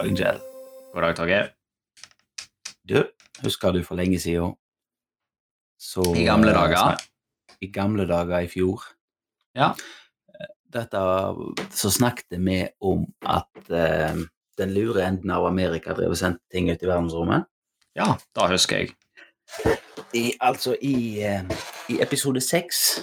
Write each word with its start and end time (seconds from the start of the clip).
Kjell. 0.00 0.38
God 0.94 1.02
dag, 1.04 1.16
Torgeir. 1.16 1.48
Du, 2.88 3.02
husker 3.44 3.74
du 3.76 3.82
for 3.84 3.98
lenge 4.00 4.16
siden 4.20 4.54
så 5.80 6.02
I 6.16 6.24
gamle 6.24 6.50
eh, 6.52 6.56
dager? 6.56 7.02
I 7.60 7.68
gamle 7.72 8.06
dager 8.08 8.40
i 8.44 8.48
fjor. 8.48 8.82
Ja. 9.56 9.72
Dette 10.72 11.02
Så 11.74 11.90
snakket 11.92 12.38
vi 12.38 12.62
om 12.80 13.04
at 13.26 13.70
eh, 13.70 14.16
den 14.58 14.74
lure 14.74 15.04
enden 15.04 15.30
av 15.36 15.46
Amerika 15.48 15.92
drev 15.96 16.14
og 16.14 16.20
sendte 16.20 16.42
ting 16.52 16.70
ut 16.70 16.80
i 16.82 16.88
verdensrommet. 16.88 17.44
Ja, 17.96 18.14
da 18.36 18.48
husker 18.52 18.82
jeg. 18.84 18.94
I, 20.16 20.30
altså 20.40 20.76
i, 20.80 21.20
eh, 21.26 21.44
i 21.92 22.00
episode 22.00 22.40
seks 22.40 23.02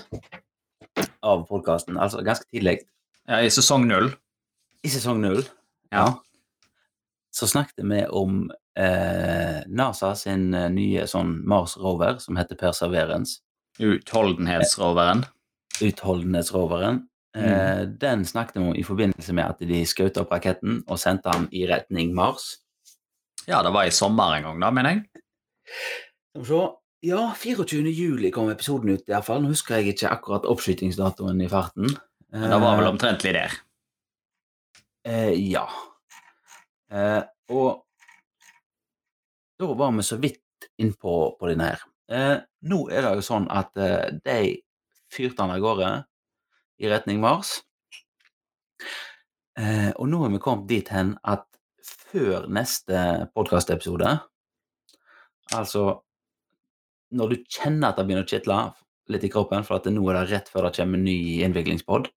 av 1.21 1.45
podkasten, 1.49 1.97
altså 1.97 2.23
ganske 2.25 2.47
tidlig 2.49 2.79
Ja, 3.27 3.41
I 3.43 3.49
sesong 3.51 3.85
null. 3.87 4.13
i 4.83 4.89
sesong 4.89 5.21
null, 5.21 5.43
Ja. 5.91 6.15
Så 7.37 7.47
snakket 7.47 7.85
vi 7.85 7.99
om 8.05 8.51
eh, 8.79 9.59
NASA 9.67 10.15
sin 10.17 10.53
eh, 10.57 10.69
nye 10.73 11.05
sånn 11.09 11.35
Mars-rover 11.45 12.17
som 12.23 12.39
heter 12.39 12.57
Perseverance. 12.57 13.43
Utholdenhetsroveren. 13.77 15.21
Utholdenhetsroveren. 15.85 17.03
Eh, 17.37 17.83
den 18.01 18.25
snakket 18.25 18.57
vi 18.57 18.63
om 18.63 18.73
i 18.75 18.85
forbindelse 18.87 19.35
med 19.37 19.53
at 19.53 19.61
de 19.69 19.83
skjøt 19.85 20.17
opp 20.17 20.33
raketten 20.33 20.81
og 20.87 20.97
sendte 21.01 21.29
den 21.35 21.45
i 21.53 21.67
retning 21.69 22.15
Mars. 22.17 22.55
Ja, 23.45 23.61
det 23.63 23.75
var 23.75 23.85
i 23.85 23.93
sommer 23.93 24.33
en 24.39 24.49
gang, 24.49 24.63
da, 24.63 24.73
mener 24.73 24.95
jeg. 24.95 25.23
Skal 26.33 26.41
vi 26.41 26.49
se. 26.49 26.65
Ja, 27.05 27.21
24. 27.37 27.91
juli 27.93 28.31
kom 28.33 28.49
episoden 28.49 28.95
ut, 28.97 29.05
iallfall. 29.05 29.43
Nå 29.43 29.51
husker 29.53 29.77
jeg 29.77 29.93
ikke 29.93 30.09
akkurat 30.09 30.47
oppskytingsdatoen 30.49 31.45
i 31.45 31.51
farten. 31.51 31.93
Men 32.33 32.49
det 32.49 32.57
var 32.65 32.81
vel 32.81 32.89
omtrentlig 32.89 33.35
der. 33.37 33.53
Eh, 35.05 35.35
ja. 35.51 35.67
Eh, 36.91 37.23
og 37.51 37.83
da 39.59 39.73
var 39.73 39.91
vi 39.95 40.05
så 40.05 40.19
vidt 40.21 40.69
innpå 40.77 41.13
på 41.39 41.49
denne 41.49 41.71
her. 41.71 41.83
Eh, 42.07 42.37
nå 42.71 42.79
er 42.93 43.03
det 43.03 43.15
jo 43.17 43.25
sånn 43.25 43.47
at 43.51 43.75
eh, 43.81 44.13
de 44.23 44.39
fyrte 45.11 45.41
den 45.41 45.55
av 45.55 45.63
gårde 45.63 45.91
i 46.83 46.91
retning 46.91 47.19
Mars. 47.23 47.57
Eh, 49.57 49.91
og 49.97 50.07
nå 50.11 50.21
er 50.25 50.33
vi 50.35 50.41
kommet 50.43 50.69
dit 50.69 50.89
hen 50.93 51.15
at 51.27 51.47
før 52.07 52.45
neste 52.53 53.29
podkastepisode, 53.35 54.11
altså 55.55 55.87
når 57.17 57.31
du 57.31 57.35
kjenner 57.49 57.89
at 57.89 57.99
det 57.99 58.05
begynner 58.07 58.27
å 58.27 58.29
kitle 58.29 58.59
litt 59.11 59.23
i 59.23 59.31
kroppen, 59.31 59.65
for 59.67 59.79
at 59.79 59.87
nå 59.91 60.03
er 60.11 60.19
det 60.19 60.31
rett 60.31 60.51
før 60.51 60.67
det 60.67 60.75
kommer 60.77 60.99
en 60.99 61.07
ny 61.07 61.17
innviklingspod, 61.47 62.09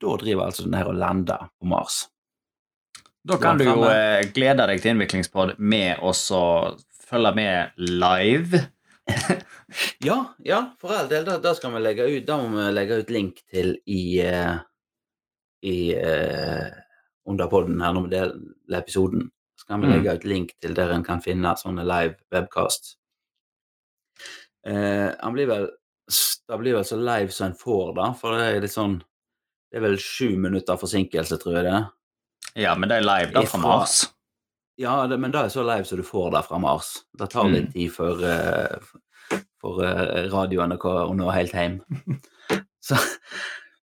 da 0.00 0.16
driver 0.20 0.48
altså 0.48 0.64
den 0.66 0.76
her 0.76 0.90
og 0.90 0.98
lander 1.00 1.48
på 1.56 1.68
Mars. 1.70 2.06
Da 3.26 3.38
kan 3.42 3.58
Du 3.58 3.64
er 3.66 3.72
jo 3.72 3.88
eh, 3.90 4.28
glede 4.36 4.66
deg 4.70 4.80
til 4.82 4.92
innviklingspod 4.94 5.56
med 5.58 6.02
å 6.04 6.12
følge 7.06 7.34
med 7.38 7.82
live. 7.82 8.64
Ja, 10.02 10.16
ja, 10.46 10.60
for 10.80 10.94
all 10.94 11.08
del. 11.10 11.24
Da, 11.26 11.36
da 11.42 11.52
skal 11.54 11.72
vi 11.74 11.80
legge 11.82 12.04
ut 12.06 12.24
Da 12.26 12.36
må 12.38 12.52
vi 12.54 12.66
legge 12.74 13.00
ut 13.02 13.08
link 13.10 13.40
til 13.50 13.72
i 13.90 14.18
eh, 14.22 14.56
i 15.66 15.78
uh, 15.98 16.68
under 17.26 17.48
podden 17.50 17.80
her 17.82 17.94
når 17.96 18.04
vi 18.06 18.12
deler 18.12 18.78
episoden. 18.78 19.24
Skal 19.58 19.80
vi 19.82 19.88
Mm. 19.88 19.94
legge 19.96 20.14
ut 20.14 20.24
link 20.28 20.52
til 20.62 20.74
der 20.76 20.92
en 20.94 21.02
kan 21.04 21.22
finne 21.24 21.54
sånne 21.58 21.82
live 21.86 22.14
webcast. 22.30 22.92
Uh, 24.66 25.10
han 25.20 25.34
blir 25.34 25.50
vel 25.50 25.68
Det 26.46 26.58
blir 26.60 26.76
vel 26.76 26.84
så 26.86 26.96
live 27.00 27.32
som 27.34 27.48
en 27.48 27.56
får, 27.58 27.94
da, 27.96 28.12
for 28.14 28.36
det 28.38 28.44
er 28.46 28.60
litt 28.62 28.70
sånn 28.74 29.00
Det 29.00 29.80
er 29.80 29.82
vel 29.88 29.96
sju 29.98 30.36
minutter 30.38 30.78
forsinkelse, 30.78 31.38
tror 31.42 31.56
jeg 31.58 31.64
det. 31.66 31.80
Ja, 32.56 32.72
men 32.78 32.88
det 32.88 33.00
er 33.00 33.04
live 33.06 33.32
da 33.34 33.42
fra 33.48 33.60
Mars. 33.60 33.96
Ja, 34.80 34.94
det, 35.08 35.16
men 35.20 35.32
det 35.32 35.40
er 35.46 35.52
så 35.52 35.62
live 35.64 35.84
som 35.88 36.00
du 36.00 36.04
får 36.04 36.30
det 36.34 36.42
fra 36.48 36.58
Mars. 36.60 36.94
Det 37.16 37.28
tar 37.32 37.48
litt 37.52 37.68
Mm. 37.68 37.72
tid 37.72 37.92
for, 37.92 38.22
uh, 38.24 39.40
for 39.60 39.82
uh, 39.84 40.24
radioen 40.32 40.72
å 40.76 41.12
nå 41.16 41.30
helt 41.32 41.52
hjem. 41.56 41.78
så, 42.86 42.96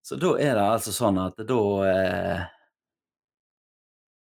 så 0.07 0.19
da 0.23 0.33
er 0.39 0.55
det 0.59 0.65
altså 0.67 0.95
sånn 0.95 1.19
at 1.23 1.39
da 1.47 1.61
uh, 1.61 2.43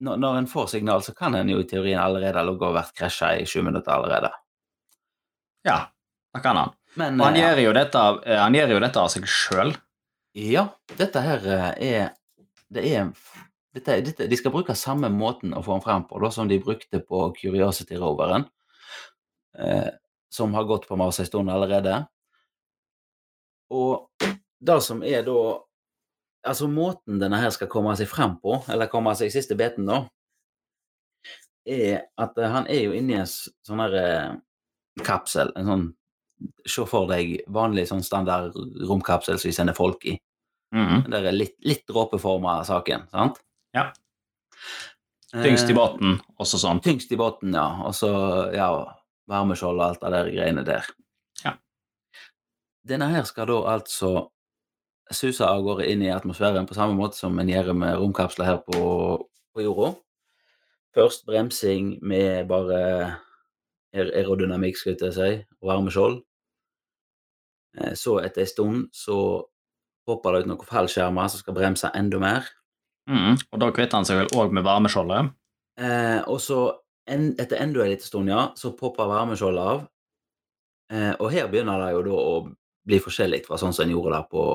når, 0.02 0.18
når 0.18 0.38
en 0.42 0.48
får 0.50 0.68
signal, 0.76 1.02
så 1.06 1.14
kan 1.18 1.36
en 1.38 1.50
jo 1.54 1.60
i 1.62 1.68
teorien 1.70 2.02
allerede 2.02 2.40
ha 2.42 2.46
ligget 2.46 2.70
og 2.72 2.78
vært 2.80 2.96
krasja 2.98 3.36
i 3.38 3.46
sju 3.46 3.62
minutter 3.66 3.94
allerede. 3.94 4.32
Ja, 5.68 5.76
det 6.34 6.42
kan 6.42 6.58
han. 6.58 6.72
Men 6.98 7.20
Og 7.22 7.28
han 7.30 7.38
eh, 7.38 7.60
gjør 7.62 7.78
dette, 7.78 8.02
eh, 8.26 8.40
han 8.42 8.56
gjør 8.58 8.74
jo 8.74 8.80
dette 8.82 9.00
av 9.04 9.12
seg 9.14 9.28
sjøl. 9.30 9.76
ja, 10.34 10.66
dette 10.98 11.22
her 11.22 11.46
eh, 11.46 11.70
er 11.92 12.10
Det 12.72 12.82
er 12.96 13.12
dette, 13.76 13.98
dette, 14.06 14.28
De 14.28 14.38
skal 14.38 14.54
bruke 14.54 14.76
samme 14.76 15.10
måten 15.14 15.56
å 15.56 15.64
få 15.64 15.78
den 15.78 15.86
frem 15.86 16.06
på 16.08 16.20
da, 16.22 16.32
som 16.34 16.50
de 16.50 16.60
brukte 16.64 17.02
på 17.04 17.24
Curiosity-roveren, 17.38 18.46
eh, 19.58 19.90
som 20.32 20.54
har 20.54 20.68
gått 20.70 20.88
på 20.88 20.98
Mars 21.00 21.20
en 21.20 21.30
stund 21.30 21.52
allerede. 21.52 22.06
Og 23.72 24.10
det 24.60 24.82
som 24.84 25.04
er 25.04 25.28
da 25.28 25.42
Altså 26.42 26.66
måten 26.66 27.20
denne 27.22 27.38
her 27.38 27.52
skal 27.54 27.70
komme 27.70 27.92
seg 27.94 28.08
frem 28.10 28.32
på, 28.42 28.56
eller 28.74 28.90
komme 28.90 29.12
seg 29.14 29.30
i 29.30 29.34
siste 29.36 29.54
beten, 29.54 29.86
da, 29.86 30.00
er 31.70 32.08
at 32.18 32.40
eh, 32.42 32.50
han 32.50 32.66
er 32.66 32.88
jo 32.88 32.96
inni 32.98 33.14
en 33.20 33.30
sånn 33.30 33.84
her 33.84 33.98
eh, 34.00 34.32
kapsel, 35.06 35.54
en 35.56 35.70
sånn 35.70 35.90
Se 36.66 36.82
for 36.90 37.06
deg 37.06 37.44
vanlig 37.54 37.84
sånn 37.86 38.02
standard 38.02 38.56
romkapsel 38.90 39.38
som 39.38 39.46
vi 39.46 39.54
sender 39.54 39.76
folk 39.78 40.08
i. 40.10 40.16
Mm. 40.74 41.04
Den 41.04 41.14
der 41.14 41.28
er 41.30 41.36
litt, 41.36 41.54
litt 41.62 41.84
dråpeforma 41.86 42.56
saken, 42.66 43.04
sant? 43.14 43.38
Ja. 43.76 43.92
Tyngst 45.32 45.70
i 45.70 45.72
Eh, 45.72 45.78
båten, 45.78 46.20
også 46.40 46.60
sånn. 46.60 46.82
Tyngst 46.84 47.12
i 47.12 47.18
båten, 47.18 47.54
ja. 47.56 47.68
Og 47.88 47.94
så, 47.96 48.10
ja, 48.54 48.68
varmeskjold 49.32 49.80
og 49.80 49.86
alt 49.86 50.04
av 50.04 50.12
de 50.12 50.36
greiene 50.36 50.64
der. 50.68 50.86
Ja. 51.46 51.54
Denne 52.88 53.08
her 53.14 53.24
skal 53.24 53.48
da 53.48 53.62
altså 53.78 54.30
suse 55.12 55.46
av 55.48 55.64
gårde 55.64 55.88
inn 55.92 56.02
i 56.04 56.12
atmosfæren 56.12 56.68
på 56.68 56.76
samme 56.76 56.96
måte 56.96 57.16
som 57.20 57.40
en 57.40 57.48
gjør 57.50 57.74
med 57.76 57.98
romkapsler 58.00 58.46
her 58.46 58.58
på, 58.68 58.82
på 59.56 59.64
jorda. 59.64 59.94
Først 60.96 61.26
bremsing 61.26 62.00
med 62.04 62.48
bare 62.48 63.16
aerodynamikk, 63.96 64.78
skulle 64.78 64.98
jeg 65.00 65.16
si, 65.16 65.46
og 65.62 65.72
varmeskjold. 65.72 66.22
Eh, 67.80 67.94
Så 67.96 68.20
etter 68.20 68.42
en 68.44 68.48
stund 68.48 68.90
så 68.92 69.18
popper 70.08 70.34
det 70.36 70.44
ut 70.44 70.52
noen 70.52 70.68
fallskjermer 70.68 71.30
som 71.32 71.40
skal 71.40 71.56
bremse 71.56 71.92
enda 71.96 72.20
mer. 72.20 72.48
Mhm. 73.10 73.38
Og 73.52 73.62
da 73.62 73.72
kvitter 73.74 73.98
han 73.98 74.08
seg 74.08 74.22
vel 74.22 74.34
òg 74.38 74.54
med 74.56 74.66
varmeskjoldet. 74.66 75.32
Eh, 75.82 76.20
og 76.30 76.40
så 76.44 76.60
en, 77.10 77.32
etter 77.42 77.62
enda 77.62 77.84
en 77.84 77.92
liten 77.92 78.08
stund, 78.08 78.30
ja, 78.30 78.52
så 78.56 78.74
popper 78.78 79.10
varmeskjoldet 79.10 79.72
av. 79.74 79.88
Eh, 80.92 81.14
og 81.18 81.32
her 81.34 81.50
begynner 81.50 81.82
det 81.82 81.94
jo 81.96 82.04
da 82.06 82.20
å 82.20 82.36
bli 82.88 83.00
forskjellig 83.02 83.44
fra 83.48 83.58
sånn 83.62 83.74
som 83.74 83.86
en 83.86 83.94
gjorde 83.96 84.14
det 84.16 84.22
på, 84.32 84.46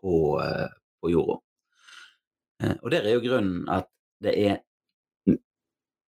på, 0.00 0.18
eh, 0.42 0.68
på 1.00 1.12
jorda. 1.12 1.38
Eh, 2.62 2.76
og 2.80 2.92
der 2.92 3.06
er 3.06 3.16
jo 3.16 3.24
grunnen 3.24 3.64
at 3.72 3.88
det 4.22 4.36
er 4.38 4.60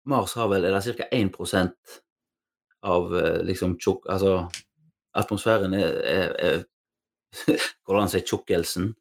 Mars 0.06 0.36
har 0.38 0.46
vel 0.46 0.62
er 0.68 0.74
det 0.76 0.94
ca. 0.94 1.08
1 1.10 1.72
av 2.86 3.10
eh, 3.18 3.42
liksom 3.42 3.74
tjukk... 3.82 4.06
Altså 4.06 4.46
atmosfæren 5.16 5.74
er, 5.74 5.96
er, 6.04 6.34
er 6.38 6.64
Hvordan 7.86 8.10
sier 8.12 8.22
tjukkelsen? 8.26 8.92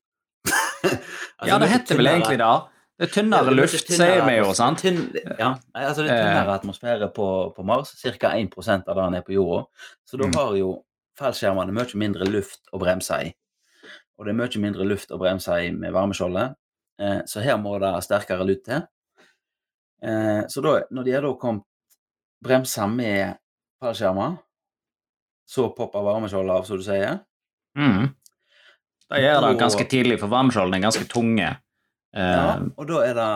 Altså, 1.40 1.50
ja, 1.52 1.58
det 1.60 1.70
heter 1.70 1.98
vel 2.00 2.08
egentlig 2.14 2.38
det. 2.42 2.54
Det 2.96 3.10
er 3.10 3.12
tynnere 3.12 3.52
luft, 3.52 3.90
sier 3.92 4.22
vi 4.24 4.38
jo, 4.38 4.52
sant? 4.56 4.80
Tynn, 4.80 5.02
ja, 5.40 5.50
nei, 5.76 5.82
altså 5.84 6.06
det 6.06 6.14
er 6.14 6.22
tynnere 6.24 6.54
atmosfære 6.56 7.10
på, 7.14 7.26
på 7.58 7.66
Mars, 7.68 7.92
ca. 8.00 8.30
1 8.40 8.54
av 8.56 8.86
det 8.96 8.96
den 9.02 9.18
er 9.20 9.26
på 9.28 9.34
jorda. 9.36 9.66
Så 10.08 10.18
da 10.22 10.30
Mm. 10.30 10.36
har 10.40 10.54
jo 10.56 10.70
fallskjermene 11.20 11.76
mye 11.76 12.00
mindre 12.00 12.26
luft 12.30 12.62
å 12.72 12.80
bremse 12.80 13.18
i. 13.26 13.34
Og 14.18 14.26
det 14.26 14.32
er 14.32 14.40
mye 14.40 14.62
mindre 14.64 14.88
luft 14.88 15.12
å 15.12 15.20
bremse 15.20 15.58
i 15.66 15.72
med 15.76 15.92
varmeskjoldet, 15.92 16.56
eh, 17.00 17.22
så 17.28 17.44
her 17.44 17.58
må 17.60 17.76
det 17.84 17.92
sterkere 18.08 18.48
lut 18.48 18.64
til. 18.64 18.88
Eh, 20.02 20.44
så 20.48 20.62
da, 20.64 20.78
når 20.92 21.04
de 21.04 21.12
har 21.18 21.22
da 21.28 21.34
kommet 21.40 21.64
bremsa 22.44 22.88
med 22.88 23.36
fallskjermer, 23.84 24.38
så 25.48 25.68
popper 25.76 26.00
varmeskjoldet 26.08 26.56
av, 26.56 26.64
som 26.66 26.78
du 26.80 26.84
sier. 26.84 27.20
Mhm. 27.76 28.14
Det 29.12 29.22
gjør 29.22 29.42
det 29.46 29.60
ganske 29.60 29.86
tidlig, 29.90 30.20
for 30.20 30.28
varmskjoldene 30.32 30.78
er 30.80 30.86
ganske 30.88 31.06
tunge. 31.12 31.50
Eh, 32.16 32.22
Ja, 32.36 32.56
og 32.78 32.88
da 32.88 33.02
er 33.06 33.14
det 33.14 33.30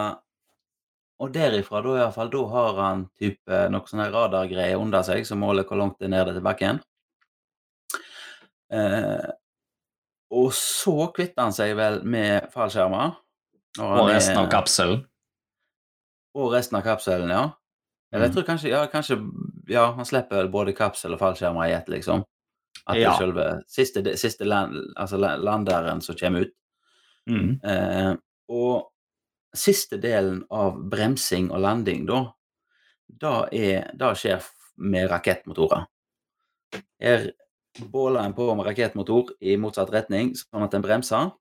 Og 1.21 1.33
derifra, 1.35 1.81
da 1.83 1.89
iallfall, 1.97 2.29
da 2.31 2.45
har 2.47 2.77
han 2.79 3.01
type 3.19 3.57
noe 3.69 3.83
sånne 3.85 4.05
radargreier 4.13 4.79
under 4.79 5.01
seg 5.03 5.25
som 5.27 5.41
måler 5.43 5.65
hvor 5.67 5.75
langt 5.77 5.97
det 5.99 6.05
er 6.07 6.13
nede 6.13 6.31
til 6.33 6.41
bakken. 6.45 6.79
Eh, 8.71 9.25
og 10.31 10.51
så 10.55 11.09
kvitter 11.15 11.43
han 11.47 11.51
seg 11.55 11.73
vel 11.79 12.01
med 12.07 12.47
fallskjermer. 12.53 13.17
og 13.79 14.07
resten 14.09 14.37
av 14.37 14.47
kapselen. 14.49 15.03
Og 16.35 16.51
resten 16.53 16.77
av 16.79 16.83
kapselen, 16.83 17.29
ja. 17.29 17.51
Eller 18.13 18.25
jeg 18.27 18.31
Mm. 18.31 18.35
tror 18.35 18.47
kanskje 18.55 18.69
Ja, 18.69 18.85
kanskje 18.87 19.17
Ja, 19.67 19.91
han 19.91 20.05
slipper 20.05 20.47
både 20.49 20.73
kapsel 20.73 21.13
og 21.13 21.19
fallskjermer 21.19 21.67
i 21.67 21.73
ett, 21.73 21.87
liksom. 21.89 22.23
At 22.89 22.95
det 22.97 23.03
Ja. 23.03 23.11
er 23.13 23.19
selve 23.21 23.47
siste, 23.69 24.01
siste 24.17 24.45
land, 24.47 24.73
altså 24.97 25.19
la- 25.21 25.35
landeren 25.37 26.01
som 26.01 26.15
kommer 26.17 26.47
ut. 26.47 26.53
Mm. 27.29 27.59
Eh, 27.63 28.15
og 28.49 28.87
siste 29.53 29.99
delen 30.01 30.43
av 30.49 30.79
bremsing 30.89 31.51
og 31.51 31.61
landing, 31.61 32.07
da, 32.09 32.23
da, 33.09 33.33
er, 33.53 33.91
da 33.97 34.13
skjer 34.17 34.41
med 34.77 35.09
rakettmotorer. 35.11 35.85
Her 36.99 37.31
båler 37.91 38.25
en 38.25 38.33
på 38.33 38.49
med 38.57 38.65
rakettmotor 38.65 39.35
i 39.41 39.55
motsatt 39.57 39.91
retning, 39.93 40.33
sånn 40.37 40.63
at 40.65 40.71
den 40.73 40.81
bremser. 40.85 41.31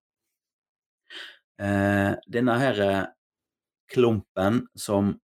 Eh, 1.58 2.12
denne 2.28 2.58
her 2.60 2.80
eh, 2.84 3.06
klumpen 3.90 4.66
som 4.76 5.16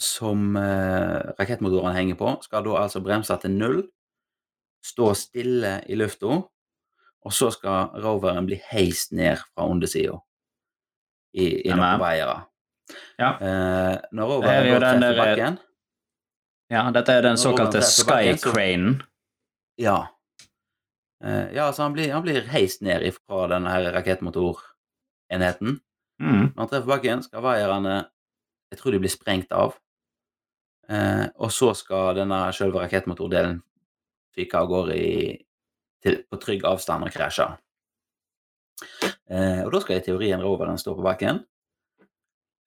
som 0.00 0.56
eh, 0.56 1.34
rakettmotoren 1.38 1.92
henger 1.92 2.16
på, 2.16 2.30
skal 2.42 2.64
da 2.64 2.78
altså 2.86 3.02
bremse 3.04 3.36
til 3.42 3.50
null, 3.52 3.82
stå 4.84 5.10
stille 5.14 5.80
i 5.88 5.96
lufta, 5.98 6.40
og 7.20 7.32
så 7.36 7.50
skal 7.52 7.90
roveren 8.00 8.46
bli 8.48 8.56
heist 8.70 9.12
ned 9.12 9.38
fra 9.52 9.66
undersida 9.68 10.16
i, 11.36 11.66
i 11.68 11.72
noen 11.74 12.00
veier. 12.00 12.46
Ja. 13.20 13.34
Eh, 13.38 13.98
når 14.16 14.22
er 14.24 14.30
roveren 14.32 14.70
går 14.72 14.80
den 14.86 15.02
treffer 15.02 15.12
der- 15.14 15.20
bakken 15.20 15.58
Ja, 16.70 16.82
dette 16.94 17.12
er 17.12 17.22
den 17.22 17.36
såkalte 17.38 17.82
sky 17.82 18.32
treffer 18.32 18.54
så-. 18.54 19.02
Ja. 19.78 19.98
Eh, 21.24 21.52
ja, 21.54 21.72
så 21.72 21.82
han 21.82 21.92
blir, 21.92 22.12
han 22.12 22.22
blir 22.22 22.46
heist 22.48 22.82
ned 22.82 23.04
fra 23.14 23.46
denne 23.50 23.70
her 23.70 23.92
rakettmotorenheten. 23.92 25.80
Mm. 26.20 26.42
Når 26.54 26.58
han 26.58 26.68
treffer 26.68 26.86
bakken, 26.94 27.22
skal 27.22 27.42
vaierne 27.42 28.06
Jeg 28.70 28.78
tror 28.78 28.92
de 28.92 28.98
blir 29.02 29.10
sprengt 29.10 29.50
av. 29.52 29.72
Eh, 30.88 31.26
og 31.42 31.50
så 31.50 31.72
skal 31.74 32.14
denne 32.14 32.52
selve 32.54 32.78
rakettmotordelen 32.84 33.56
fyke 34.36 34.60
av 34.60 34.68
gårde 34.70 34.98
på 36.00 36.40
trygg 36.40 36.64
avstand 36.68 37.06
og 37.06 37.14
krasje. 37.14 37.46
Eh, 39.30 39.62
og 39.64 39.72
da 39.74 39.80
skal 39.82 40.00
i 40.00 40.04
teorien 40.04 40.42
roveren 40.42 40.78
stå 40.80 40.94
på 40.96 41.04
bakken 41.04 41.42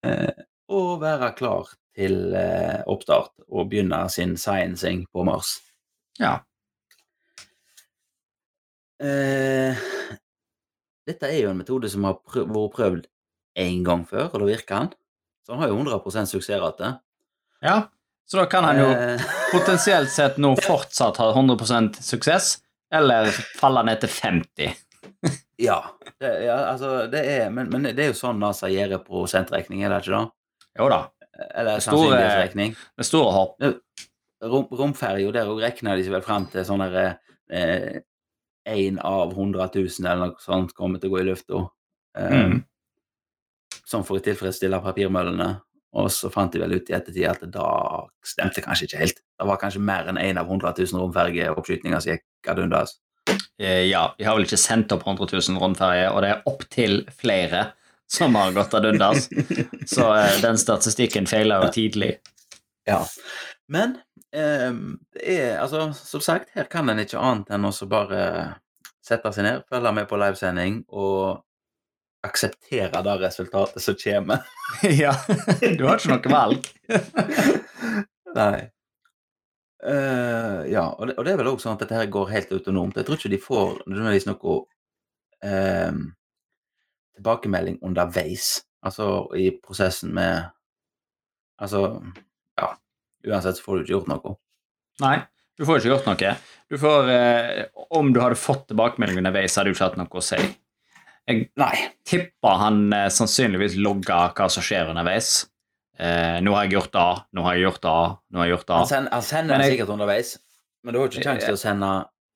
eh, 0.06 0.44
og 0.70 1.02
være 1.02 1.32
klar 1.38 1.72
til 1.98 2.36
eh, 2.38 2.82
oppstart 2.90 3.34
og 3.50 3.70
begynne 3.72 4.04
sin 4.14 4.36
sciencing 4.38 5.08
på 5.14 5.26
Mars. 5.28 5.56
Ja. 6.22 6.38
Eh, 9.02 9.82
dette 11.10 11.30
er 11.30 11.42
jo 11.42 11.52
en 11.52 11.60
metode 11.60 11.90
som 11.92 12.06
har 12.08 12.22
prøv, 12.22 12.48
vært 12.48 12.78
prøvd 12.78 13.10
én 13.60 13.84
gang 13.86 14.06
før, 14.10 14.30
og 14.30 14.40
da 14.44 14.48
virker 14.48 14.86
den. 14.86 14.94
Så 15.44 15.54
han 15.54 15.66
har 15.66 15.74
jo 15.74 15.82
100% 15.82 16.32
suksessrate. 16.32 16.96
ja. 17.66 17.82
Så 18.30 18.38
da 18.40 18.46
kan 18.50 18.64
han 18.64 18.80
jo 18.80 18.86
Eh, 18.90 19.22
potensielt 19.52 20.10
sett 20.10 20.38
nå 20.42 20.54
fortsatt 20.68 21.18
ha 21.22 21.32
100% 21.34 22.00
suksess, 22.02 22.58
eller 22.94 23.28
falle 23.60 23.84
ned 23.86 24.00
til 24.02 24.10
50. 24.10 24.74
ja, 25.68 25.80
det, 26.20 26.32
ja, 26.46 26.56
altså 26.72 27.08
det 27.12 27.26
er 27.30 27.50
Men, 27.52 27.70
men 27.70 27.84
det 27.90 28.00
er 28.00 28.12
jo 28.14 28.18
sånn 28.18 28.40
NASA 28.40 28.70
gjør 28.72 28.98
prosentregning, 29.06 29.84
er 29.84 29.90
det 29.94 30.02
ikke 30.06 30.16
det? 30.16 30.24
Jo 30.80 30.88
da. 30.90 31.02
Eller 31.54 31.76
Det 31.78 31.84
store- 31.84 32.00
sannsynlighetsregning. 32.14 32.76
Det 32.98 33.06
store 33.06 33.32
hopp. 33.36 33.62
Rom, 34.44 34.66
romferja, 34.76 35.32
der 35.32 35.48
òg 35.50 35.62
regner 35.64 35.96
de 35.98 36.04
seg 36.06 36.14
vel 36.14 36.22
frem 36.26 36.46
til 36.52 36.66
sånn 36.68 36.82
derre 36.84 37.06
én 38.66 39.00
av 39.04 39.32
100 39.36 39.70
000 39.76 40.06
eller 40.08 40.22
noe 40.32 40.40
sånt 40.44 40.74
kommer 40.78 41.00
til 41.02 41.10
å 41.12 41.16
gå 41.18 41.22
i 41.22 41.28
lufta. 41.32 41.64
Eh, 42.18 42.32
Mm. 42.34 42.64
Sånn 43.86 44.06
for 44.08 44.18
å 44.18 44.24
tilfredsstille 44.24 44.80
papirmøllene. 44.82 45.48
Og 45.94 46.10
så 46.12 46.32
fant 46.34 46.54
de 46.54 46.62
vel 46.62 46.74
ut 46.74 46.90
i 46.90 46.96
ettertid 46.98 47.28
at 47.30 47.44
da 47.54 47.68
stemte 48.26 48.64
kanskje 48.66 48.88
ikke 48.88 49.02
helt. 49.04 49.20
Det 49.22 49.48
var 49.50 49.60
kanskje 49.62 49.84
mer 49.86 50.10
enn 50.10 50.18
én 50.22 50.40
av 50.42 50.50
100 50.50 50.74
000 50.80 51.04
romfergeoppskytinger 51.04 52.02
som 52.02 52.16
gikk 52.16 52.50
ad 52.50 52.62
undas. 52.64 52.96
Eh, 53.62 53.86
Ja, 53.92 54.08
vi 54.18 54.26
har 54.26 54.36
vel 54.36 54.48
ikke 54.48 54.60
sendt 54.60 54.92
opp 54.96 55.06
100 55.06 55.30
000 55.38 55.62
romferger, 55.62 56.10
og 56.12 56.24
det 56.26 56.32
er 56.34 56.50
opptil 56.50 57.04
flere 57.14 57.68
som 58.10 58.36
har 58.36 58.56
gått 58.56 58.74
ad 58.74 58.90
undas. 58.90 59.30
Så 59.94 60.10
eh, 60.16 60.42
den 60.42 60.58
statistikken 60.58 61.30
feiler 61.30 61.64
jo 61.66 61.72
tidlig. 61.78 62.16
Ja. 62.90 63.04
Men 63.70 63.98
eh, 64.34 64.74
det 65.14 65.38
er 65.38 65.62
altså, 65.62 65.92
som 65.94 66.26
sagt, 66.26 66.52
her 66.58 66.70
kan 66.70 66.90
en 66.90 67.02
ikke 67.06 67.22
annet 67.22 67.54
enn 67.54 67.70
å 67.70 67.74
så 67.76 67.88
bare 67.90 68.26
sette 69.04 69.32
seg 69.36 69.46
ned, 69.46 69.66
følge 69.70 69.92
med 69.96 70.08
på 70.10 70.18
livesending 70.20 70.84
og 70.90 71.44
akseptere 72.24 73.02
det 73.04 73.18
resultatet 73.22 73.84
som 73.84 73.98
kommer. 74.00 74.46
ja, 75.04 75.14
du 75.60 75.84
har 75.86 76.00
ikke 76.00 76.14
noe 76.14 76.34
valg. 76.34 76.70
Nei. 78.38 78.70
Uh, 79.84 80.64
ja, 80.72 80.86
og 80.96 81.10
det, 81.10 81.18
og 81.20 81.26
det 81.28 81.34
er 81.34 81.40
vel 81.42 81.50
også 81.52 81.68
sånn 81.68 81.76
at 81.76 81.84
dette 81.84 81.98
her 81.98 82.12
går 82.12 82.32
helt 82.32 82.54
autonomt. 82.56 82.96
Jeg 82.96 83.08
tror 83.08 83.20
ikke 83.20 83.34
de 83.34 83.42
får 83.44 83.82
nødvendigvis 83.84 84.30
noe 84.30 84.56
uh, 85.44 85.98
tilbakemelding 87.18 87.82
underveis, 87.84 88.62
altså 88.86 89.28
i 89.38 89.52
prosessen 89.60 90.14
med 90.16 90.52
Altså, 91.62 91.80
ja. 92.58 92.72
Uansett 93.30 93.60
så 93.60 93.64
får 93.64 93.76
du 93.76 93.82
ikke 93.84 93.94
gjort 93.94 94.08
noe. 94.10 94.32
Nei, 95.00 95.14
du 95.56 95.64
får 95.68 95.80
ikke 95.80 95.92
gjort 95.92 96.08
noe. 96.10 96.32
Du 96.68 96.76
får, 96.82 97.12
uh, 97.14 97.84
om 97.94 98.10
du 98.12 98.20
hadde 98.20 98.40
fått 98.42 98.66
tilbakemelding 98.72 99.22
underveis, 99.22 99.54
hadde 99.56 99.70
du 99.70 99.78
ikke 99.78 99.86
hatt 99.86 100.00
noe 100.02 100.20
å 100.20 100.24
si. 100.26 100.40
Jeg 101.30 101.48
Nei. 101.60 101.74
tipper 102.08 102.60
han 102.60 102.86
eh, 102.92 103.10
sannsynligvis 103.14 103.78
logger 103.80 104.34
hva 104.36 104.48
som 104.52 104.64
skjer 104.66 104.92
underveis. 104.92 105.46
Eh, 105.98 106.40
nå 106.44 106.56
har 106.56 106.66
jeg 106.66 106.76
gjort 106.76 106.94
det, 106.96 107.10
nå 107.38 107.46
har 107.46 107.56
jeg 107.56 107.68
gjort 107.68 107.84
det, 107.86 108.00
nå 108.34 108.42
har 108.42 108.50
jeg 108.50 108.56
gjort 108.56 108.66
det. 108.68 108.80
Han, 108.80 108.90
send, 108.90 109.12
han 109.14 109.26
sender 109.28 109.62
den 109.62 109.72
sikkert 109.72 109.94
underveis, 109.94 110.34
men 110.84 110.96
du 110.96 111.00
har 111.00 111.12
ikke 111.12 111.24
sjanse 111.24 111.48
til 111.48 111.60
å 111.60 111.62
sende 111.62 111.92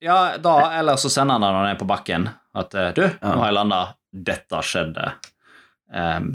Ja, 0.06 0.20
da, 0.38 0.54
eller 0.78 1.00
så 1.02 1.10
sender 1.12 1.36
han 1.36 1.44
det 1.44 1.50
når 1.50 1.60
han 1.64 1.72
er 1.74 1.82
på 1.82 1.90
bakken. 1.90 2.30
At 2.58 2.78
eh, 2.78 2.94
du, 2.96 3.04
nå 3.10 3.34
har 3.42 3.50
jeg 3.50 3.58
landa. 3.58 3.82
Dette 4.28 4.62
skjedde. 4.64 5.10
Um, 5.88 6.32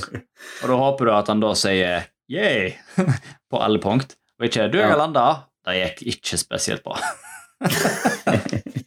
og 0.62 0.64
da 0.70 0.78
håper 0.80 1.08
du 1.08 1.12
at 1.14 1.28
han 1.32 1.42
da 1.42 1.52
sier 1.56 2.08
'yeah' 2.30 2.74
på 3.50 3.60
alle 3.60 3.80
punkt, 3.82 4.16
og 4.38 4.48
ikke 4.48 4.70
du, 4.72 4.78
jeg 4.80 4.92
har 4.92 5.00
landa. 5.00 5.26
Det 5.66 5.76
gikk 5.76 6.02
ikke 6.14 6.40
spesielt 6.40 6.86
bra. 6.86 6.96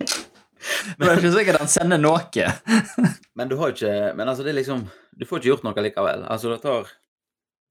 Men 0.98 1.08
det 1.08 1.14
er 1.14 1.22
ikke 1.22 1.34
sikkert 1.38 1.62
han 1.62 1.72
sender 1.72 2.02
noe. 2.02 2.50
Men 3.38 3.50
du 3.52 3.58
har 3.60 3.74
ikke 3.74 4.14
Men 4.18 4.30
altså, 4.30 4.44
det 4.46 4.54
er 4.54 4.60
liksom 4.60 4.86
Du 5.18 5.26
får 5.30 5.42
ikke 5.42 5.52
gjort 5.52 5.66
noe 5.68 5.86
likevel. 5.86 6.26
Altså, 6.30 6.54
det 6.54 6.62
tar 6.64 6.92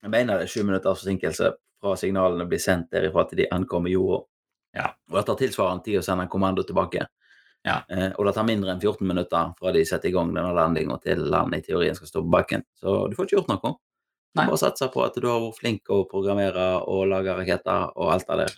Jeg 0.02 0.12
mener 0.14 0.40
det 0.40 0.48
er 0.48 0.52
sju 0.52 0.64
minutters 0.66 1.02
forsinkelse 1.02 1.52
fra 1.82 1.96
signalene 1.98 2.46
blir 2.46 2.62
sendt 2.62 2.92
derifra 2.94 3.24
til 3.26 3.40
de 3.42 3.48
ankommer 3.50 3.90
jorda. 3.90 4.22
Ja. 4.78 4.86
Og 5.10 5.18
det 5.18 5.22
tar 5.26 5.38
tilsvarende 5.40 5.84
tid 5.86 5.98
å 5.98 6.02
sende 6.06 6.26
en 6.26 6.30
kommando 6.30 6.62
tilbake. 6.66 7.06
Ja. 7.66 7.80
Eh, 7.90 8.10
og 8.16 8.26
det 8.26 8.34
tar 8.36 8.46
mindre 8.46 8.70
enn 8.74 8.82
14 8.82 9.06
minutter 9.06 9.52
fra 9.58 9.72
de 9.74 9.82
setter 9.86 10.10
i 10.10 10.14
gang 10.14 10.30
denne 10.34 10.52
landinga 10.54 10.98
til 11.02 11.22
landet 11.30 11.62
i 11.62 11.72
teorien 11.72 11.98
skal 11.98 12.10
stå 12.10 12.22
på 12.22 12.32
bakken. 12.34 12.62
Så 12.78 12.96
du 13.10 13.16
får 13.18 13.28
ikke 13.28 13.38
gjort 13.40 13.52
noe. 13.52 13.74
Du 14.32 14.40
Nei. 14.40 14.46
må 14.48 14.56
satse 14.56 14.88
på 14.88 15.02
at 15.04 15.18
du 15.20 15.26
har 15.28 15.42
vært 15.42 15.58
flink 15.58 15.90
å 15.92 16.02
programmere 16.08 16.66
og 16.88 17.04
lage 17.10 17.34
raketter 17.36 17.90
og 17.92 18.14
alt 18.14 18.30
det 18.30 18.38
der. 18.42 18.54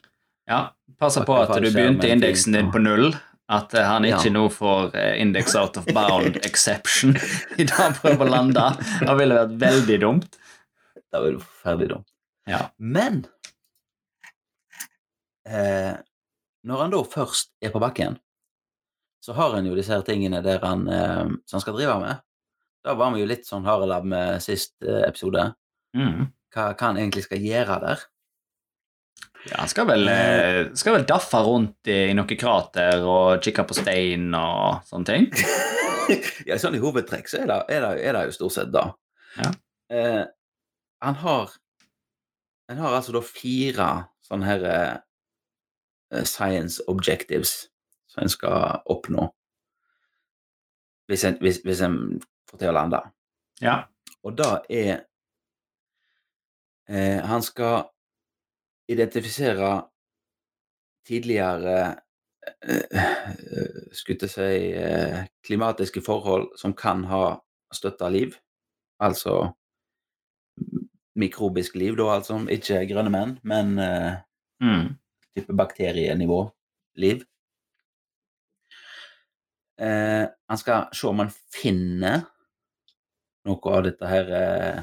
Ja, 0.47 0.61
Passer 1.01 1.25
på 1.27 1.35
At 1.41 1.57
du 1.57 1.71
begynte 1.73 2.09
indeksen 2.13 2.55
din 2.55 2.69
på 2.71 2.79
null. 2.83 3.15
At 3.53 3.75
eh, 3.77 3.85
han 3.85 4.07
ikke 4.09 4.31
Ja. 4.31 4.33
nå 4.33 4.47
får 4.53 4.95
eh, 4.97 5.21
index 5.21 5.55
out 5.61 5.77
of 5.77 5.85
bound 5.93 6.39
exception 6.47 7.17
i 7.61 7.67
dag 7.69 7.77
han 7.83 7.97
prøver 7.99 8.25
å 8.25 8.31
lande. 8.33 8.65
Det 9.03 9.17
ville 9.19 9.37
vært 9.43 9.57
veldig 9.61 9.99
dumt. 10.01 10.39
Det 10.97 11.21
ville 11.21 11.37
vært 11.39 11.49
forferdelig 11.51 11.91
dumt. 11.93 12.09
Ja. 12.49 12.63
Men 12.79 13.25
eh, 15.49 15.95
når 16.65 16.83
han 16.85 16.95
da 16.95 17.03
først 17.05 17.53
er 17.65 17.73
på 17.75 17.83
bakken, 17.83 18.17
så 19.25 19.33
har 19.37 19.55
han 19.57 19.67
jo 19.69 19.77
disse 19.77 19.93
her 19.93 20.05
tingene 20.05 20.41
der 20.45 20.61
han, 20.65 20.87
eh, 20.89 21.25
som 21.49 21.59
han 21.59 21.65
skal 21.65 21.77
drive 21.79 21.99
med. 22.01 22.23
Da 22.85 22.93
var 22.97 23.13
vi 23.15 23.23
jo 23.23 23.29
litt 23.29 23.47
sånn 23.49 23.65
harelabb 23.65 24.05
med 24.09 24.43
sist 24.45 24.75
eh, 24.85 25.05
episode. 25.09 25.51
Mm. 25.97 26.27
Hva, 26.55 26.71
hva 26.75 26.91
han 26.91 26.99
egentlig 27.01 27.25
skal 27.29 27.41
gjøre 27.45 27.79
der. 27.85 28.03
Ja, 29.51 29.59
han 29.61 29.69
skal 29.69 29.89
vel, 29.91 30.09
eh, 30.09 30.61
skal 30.79 30.97
vel 30.97 31.07
daffe 31.09 31.41
rundt 31.45 31.91
i, 31.91 31.99
i 32.11 32.15
noen 32.17 32.39
krater 32.41 33.05
og 33.05 33.43
kikke 33.45 33.67
på 33.69 33.77
stein 33.77 34.31
og 34.39 34.87
sånne 34.89 35.11
ting. 35.11 35.27
ja, 36.49 36.57
sånn 36.61 36.79
i 36.79 36.83
hovedtrekk 36.83 37.29
så 37.29 37.43
er 37.43 37.51
det, 37.51 37.59
er 37.77 37.85
det, 37.85 37.93
er 38.01 38.17
det 38.17 38.25
jo 38.31 38.37
stort 38.39 38.57
sett 38.57 38.73
da. 38.73 38.87
Ja. 39.37 39.53
Eh, 39.93 40.25
han 41.05 41.21
har 41.21 41.51
Han 42.71 42.79
har 42.81 42.95
altså 42.97 43.13
da 43.13 43.21
fire 43.21 43.87
sånne 44.25 44.47
her 44.49 44.63
eh, 44.71 46.23
science 46.25 46.81
objectives 46.89 47.67
som 48.09 48.23
en 48.25 48.33
skal 48.33 48.79
oppnå 48.89 49.27
hvis 51.11 51.25
en, 51.29 51.37
hvis, 51.45 51.59
hvis 51.65 51.83
en 51.85 51.99
får 52.49 52.63
til 52.63 52.71
å 52.71 52.77
lande. 52.79 53.01
Ja. 53.61 53.75
Og 54.25 54.37
da 54.39 54.63
er 54.73 55.05
eh, 56.89 57.21
Han 57.29 57.45
skal 57.45 57.91
identifisere 58.89 59.71
tidligere 61.07 61.77
eh, 62.65 63.05
skulle 63.93 64.29
si 64.29 64.73
eh, 64.77 65.25
klimatiske 65.47 66.03
forhold 66.05 66.51
som 66.61 66.75
kan 66.77 67.05
ha 67.09 67.37
støtta 67.75 68.09
liv. 68.13 68.37
Altså 69.01 69.53
mikrobisk 71.17 71.75
liv, 71.79 71.97
da, 71.99 72.09
altså. 72.17 72.41
Ikke 72.51 72.85
grønne 72.91 73.13
menn, 73.15 73.39
men 73.43 73.79
eh, 73.79 74.15
Mm. 74.63 74.95
type 75.37 75.53
bakterienivå 75.59 76.39
liv. 76.97 77.25
Eh, 79.79 80.27
han 80.49 80.59
skal 80.59 80.87
se 80.95 81.09
om 81.11 81.19
han 81.19 81.33
finner 81.53 82.23
noe 83.45 83.73
av 83.75 83.83
dette 83.85 84.09
her 84.09 84.31
eh, 84.39 84.79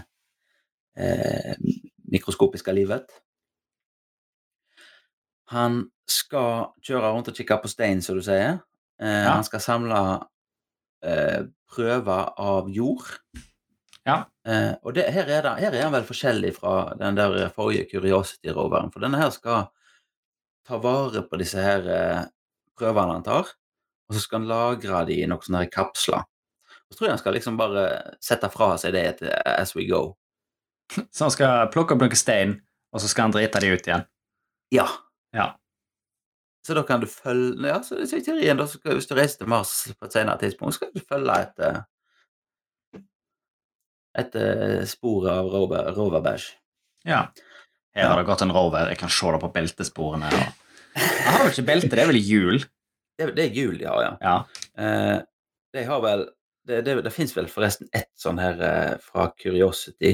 eh, 1.00 1.56
mikroskopiske 2.12 2.76
livet. 2.76 3.08
Han 5.52 5.84
skal 6.10 6.72
kjøre 6.84 7.12
rundt 7.14 7.30
og 7.32 7.36
kikke 7.38 7.58
på 7.64 7.70
stein, 7.72 8.02
som 8.04 8.18
du 8.20 8.24
sier. 8.26 8.60
Eh, 9.02 9.24
Ja. 9.26 9.36
Han 9.38 9.44
skal 9.48 9.64
samle 9.64 10.02
eh, 11.04 11.48
prøver 11.72 12.34
av 12.40 12.70
jord. 12.70 13.08
Ja. 14.08 14.24
Eh, 14.48 14.74
og 14.84 14.96
det, 14.98 15.06
her, 15.14 15.28
er 15.30 15.44
det, 15.46 15.54
her 15.62 15.76
er 15.78 15.84
han 15.86 15.94
vel 15.94 16.08
forskjellig 16.08 16.56
fra 16.58 16.94
den 17.00 17.16
der 17.20 17.50
forrige 17.56 17.88
Curiosity-roveren. 17.92 18.92
For 18.94 19.04
denne 19.04 19.20
her 19.22 19.30
skal 19.34 19.68
ta 20.68 20.78
vare 20.82 21.24
på 21.28 21.40
disse 21.42 21.62
her 21.62 21.88
eh, 21.90 22.24
prøvene 22.78 23.18
han 23.20 23.26
tar, 23.26 23.52
og 24.10 24.16
så 24.16 24.24
skal 24.24 24.42
han 24.42 24.50
lagre 24.50 25.04
de 25.10 25.20
i 25.22 25.28
noen 25.30 25.44
sånne 25.46 25.64
her 25.66 25.72
kapsler. 25.74 26.26
Så 26.92 26.98
tror 26.98 27.08
jeg 27.08 27.14
han 27.16 27.22
skal 27.22 27.38
liksom 27.38 27.60
bare 27.60 27.86
sette 28.24 28.50
fra 28.52 28.74
seg 28.82 28.96
det 28.98 29.04
etter 29.14 29.36
as 29.48 29.76
we 29.78 29.86
go. 29.88 30.16
Så 31.14 31.24
han 31.28 31.32
skal 31.32 31.70
plukke 31.72 31.96
opp 31.96 32.02
noen 32.04 32.18
stein, 32.20 32.58
og 32.92 33.00
så 33.00 33.08
skal 33.08 33.30
han 33.30 33.34
drite 33.36 33.62
de 33.64 33.70
ut 33.72 33.86
igjen. 33.88 34.02
Ja. 34.76 34.88
Ja. 35.36 35.50
Så 36.68 36.76
da 36.78 36.84
kan 36.86 37.02
du 37.02 37.08
følge 37.10 37.68
Ja, 37.72 37.80
så, 37.84 37.98
i 38.04 38.22
teorien, 38.22 38.58
da, 38.60 38.68
så 38.70 38.78
skal, 38.78 38.98
hvis 39.00 39.08
du 39.10 39.16
reiser 39.18 39.38
til 39.42 39.50
Mars 39.50 39.72
på 39.98 40.06
et 40.06 40.14
senere 40.14 40.38
tidspunkt, 40.42 40.76
skal 40.78 40.92
du 40.94 41.02
følge 41.02 41.38
etter 41.48 41.82
etter 44.20 44.84
sporet 44.90 45.32
av 45.32 45.48
rover- 45.54 45.94
roverbæsj. 45.96 46.50
ja. 47.08 47.26
Her 47.96 48.08
har 48.08 48.22
det 48.22 48.26
gått 48.30 48.42
en 48.46 48.52
rover. 48.56 48.88
Jeg 48.88 48.98
kan 49.02 49.10
se 49.12 49.32
det 49.34 49.40
på 49.42 49.50
beltesporene. 49.52 50.30
Jeg 50.96 51.26
har 51.28 51.42
jo 51.44 51.50
ikke 51.52 51.66
belte, 51.68 51.90
det 51.92 52.00
er 52.00 52.08
vel 52.08 52.20
hjul? 52.24 52.62
Det, 53.20 53.26
det 53.36 53.44
er 53.50 53.58
jul 53.58 53.74
de 53.80 53.88
har, 53.90 54.00
ja. 54.06 54.12
Ja. 54.24 54.36
Eh, 54.80 55.18
de 55.76 55.84
har 55.88 56.00
vel 56.04 56.24
Det, 56.68 56.78
det, 56.86 56.94
det 57.04 57.12
fins 57.12 57.34
vel 57.36 57.48
forresten 57.52 57.88
ett 57.98 58.12
sånn 58.22 58.38
her 58.40 58.60
eh, 58.64 58.94
fra 59.02 59.26
Curiosity 59.34 60.12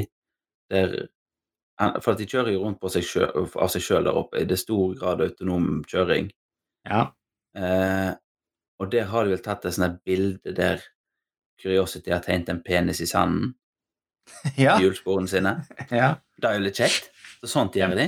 der 0.72 0.94
For 1.78 2.12
at 2.14 2.18
de 2.22 2.26
kjører 2.26 2.54
jo 2.56 2.64
rundt 2.64 2.80
på 2.82 2.90
seg 2.90 3.04
selv, 3.06 3.52
av 3.56 3.70
seg 3.70 3.84
sjøl 3.86 4.08
der 4.08 4.18
oppe. 4.18 4.42
Det 4.50 4.56
er 4.58 4.62
stor 4.64 4.96
grad 4.98 5.22
autonom 5.26 5.84
kjøring. 5.88 6.32
ja. 6.90 7.08
Eh, 7.58 8.14
og 8.78 8.92
der 8.94 9.08
har 9.10 9.26
de 9.26 9.32
vel 9.34 9.40
tatt 9.42 9.64
et 9.66 9.74
sånt 9.74 10.04
bilde 10.06 10.52
der 10.54 10.84
Curiosity 11.58 12.12
har 12.14 12.20
tegnet 12.22 12.52
en 12.54 12.60
penis 12.62 13.00
i 13.02 13.08
sanden 13.10 13.56
Ja. 14.62 14.76
i 14.78 14.84
hjulsporene 14.84 15.26
sine. 15.32 15.54
ja. 15.90 16.12
Det 16.38 16.46
er 16.52 16.60
jo 16.60 16.66
litt 16.68 16.78
kjekt. 16.78 17.08
Så 17.42 17.50
sånt 17.50 17.74
gjør 17.80 17.96
de. 17.98 18.06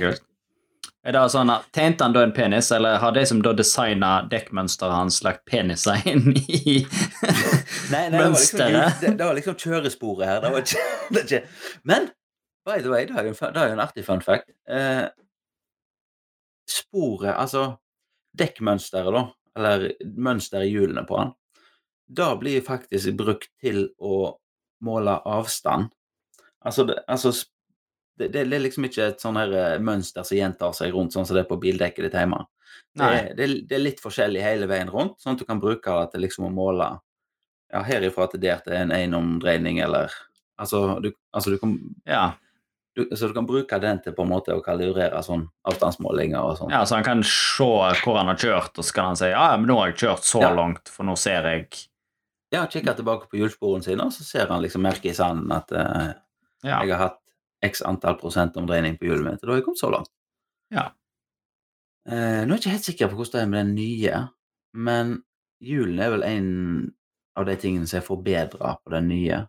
Er 1.07 1.15
det 1.15 1.23
sånn 1.33 1.49
at 1.49 1.65
Tegnte 1.73 2.05
han 2.05 2.13
da 2.13 2.21
en 2.27 2.33
penis, 2.35 2.69
eller 2.75 2.99
har 3.01 3.15
de 3.15 3.23
som 3.25 3.41
da 3.41 3.55
designa 3.57 4.11
dekkmønsteret 4.29 4.93
hans, 4.93 5.21
lagt 5.25 5.41
peniser 5.49 6.05
inn 6.11 6.29
i 6.37 6.83
Nei, 7.89 8.05
nei, 8.05 8.11
det 8.11 8.19
var, 8.19 8.29
liksom, 8.29 8.59
mønsteret? 8.59 9.01
det, 9.01 9.13
det 9.17 9.25
var 9.31 9.37
liksom 9.39 9.57
kjøresporet 9.63 10.27
her. 10.29 10.41
Det 10.45 10.51
var 10.53 10.65
ikke, 10.67 10.87
det 11.15 11.23
ikke. 11.25 11.41
Men 11.89 12.09
by 12.69 12.79
the 12.83 12.93
way, 12.93 13.07
det 13.09 13.17
er 13.17 13.27
jo 13.27 13.33
en, 13.33 13.53
det 13.55 13.65
er 13.65 13.73
en 13.73 13.83
artig 13.83 14.05
fun 14.05 14.23
fact. 14.23 14.51
Eh, 14.69 15.07
sporet, 16.69 17.33
altså 17.33 17.71
dekkmønsteret, 18.39 19.13
da, 19.15 19.25
eller 19.57 19.87
mønsteret 20.05 20.69
i 20.69 20.73
hjulene 20.75 21.05
på 21.09 21.17
han, 21.17 21.33
da 22.09 22.31
blir 22.39 22.61
faktisk 22.65 23.13
brukt 23.17 23.49
til 23.61 23.87
å 23.97 24.35
måle 24.85 25.17
avstand. 25.29 25.89
Altså, 26.65 26.85
det, 26.89 26.97
altså 27.07 27.33
det, 28.19 28.31
det 28.33 28.41
er 28.43 28.63
liksom 28.63 28.87
ikke 28.87 29.11
et 29.13 29.21
sånn 29.23 29.37
her 29.39 29.53
eh, 29.55 29.81
mønster 29.83 30.25
som 30.27 30.39
gjentar 30.39 30.73
seg 30.75 30.95
rundt 30.95 31.15
sånn 31.15 31.27
som 31.27 31.37
det 31.37 31.45
er 31.45 31.51
på 31.51 31.59
bildekket 31.61 32.07
ditt 32.07 32.17
hjemme. 32.17 32.41
Det, 32.99 33.35
det, 33.37 33.47
det 33.69 33.77
er 33.77 33.83
litt 33.83 34.01
forskjellig 34.03 34.41
hele 34.43 34.67
veien 34.69 34.89
rundt, 34.91 35.19
sånn 35.21 35.37
at 35.37 35.41
du 35.41 35.47
kan 35.47 35.61
bruke 35.61 35.93
det 36.01 36.13
til 36.13 36.25
liksom 36.25 36.49
å 36.49 36.53
måle 36.53 36.89
ja, 37.69 37.83
herifra 37.85 38.27
til 38.31 38.41
der 38.43 38.61
til 38.65 38.75
en 38.75 38.93
eiendomdreining, 38.95 39.79
eller 39.85 40.13
altså 40.59 40.99
du, 41.03 41.11
altså 41.31 41.53
du 41.53 41.59
kan 41.61 41.77
Ja. 42.09 42.31
Du, 42.99 43.15
så 43.17 43.27
du 43.29 43.33
kan 43.35 43.47
bruke 43.49 43.79
den 43.81 43.99
til 44.03 44.13
på 44.17 44.23
en 44.25 44.29
måte 44.31 44.53
å 44.55 44.61
kalibrere 44.65 45.19
sånn 45.25 45.45
avstandsmålinger 45.71 46.39
og 46.43 46.57
sånn. 46.59 46.73
ja, 46.73 46.81
så 46.85 46.99
han 46.99 47.05
kan 47.07 47.23
se 47.25 47.67
hvor 48.03 48.17
han 48.19 48.29
har 48.31 48.37
kjørt, 48.39 48.75
og 48.77 48.85
så 48.87 48.93
kan 48.97 49.11
han 49.11 49.19
si 49.19 49.31
ja, 49.31 49.45
men 49.57 49.67
nå 49.71 49.77
har 49.79 49.91
jeg 49.93 50.01
kjørt 50.03 50.27
så 50.27 50.41
Ja. 50.43 50.51
langt, 50.55 50.89
for 50.91 51.07
nå 51.07 51.15
ser 51.19 51.47
jeg 51.49 51.69
Ja, 52.51 52.63
kikker 52.65 52.95
tilbake 52.97 53.27
på 53.29 53.37
hjulsporene 53.37 53.83
sine, 53.85 54.01
og 54.07 54.11
så 54.15 54.23
ser 54.25 54.47
han 54.49 54.61
liksom 54.63 54.81
merket 54.81 55.11
i 55.11 55.17
sanden 55.17 55.51
at 55.53 55.71
uh, 55.71 56.13
Ja. 56.65 56.79
jeg 56.81 56.89
har 56.95 57.03
hatt 57.07 57.19
x 57.63 57.81
antall 57.85 58.15
prosent 58.17 58.55
omdreining 58.57 58.97
på 58.97 59.05
hjulet 59.05 59.23
mitt, 59.25 59.43
og 59.43 59.47
da 59.47 59.51
har 59.53 59.59
jeg 59.59 59.65
kommet 59.65 59.83
så 59.83 59.91
langt. 59.93 60.09
Ja. 60.73 60.87
Uh, 62.09 62.45
nå 62.47 62.55
er 62.55 62.57
jeg 62.57 62.61
ikke 62.63 62.73
helt 62.77 62.87
sikker 62.87 63.09
på 63.11 63.19
hvordan 63.19 63.35
det 63.35 63.41
er 63.43 63.51
med 63.51 63.59
den 63.65 63.75
nye, 63.75 64.21
men 64.73 65.11
hjulene 65.61 66.05
er 66.07 66.13
vel 66.15 66.23
en 66.23 66.49
av 67.37 67.45
de 67.45 67.55
tingene 67.59 67.87
som 67.87 67.99
er 67.99 68.05
forbedra 68.07 68.77
på 68.83 68.93
den 68.95 69.07
nye, 69.11 69.43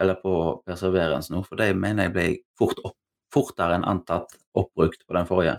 eller 0.00 0.18
på 0.20 0.32
Perseverance 0.66 1.32
nå, 1.32 1.42
for 1.46 1.60
de 1.60 1.70
mener 1.76 2.08
jeg 2.08 2.14
ble 2.14 2.26
fort 2.58 2.80
opp, 2.84 2.96
fortere 3.32 3.78
enn 3.78 3.86
antatt 3.88 4.36
oppbrukt 4.56 5.02
på 5.06 5.16
den 5.16 5.28
forrige. 5.28 5.58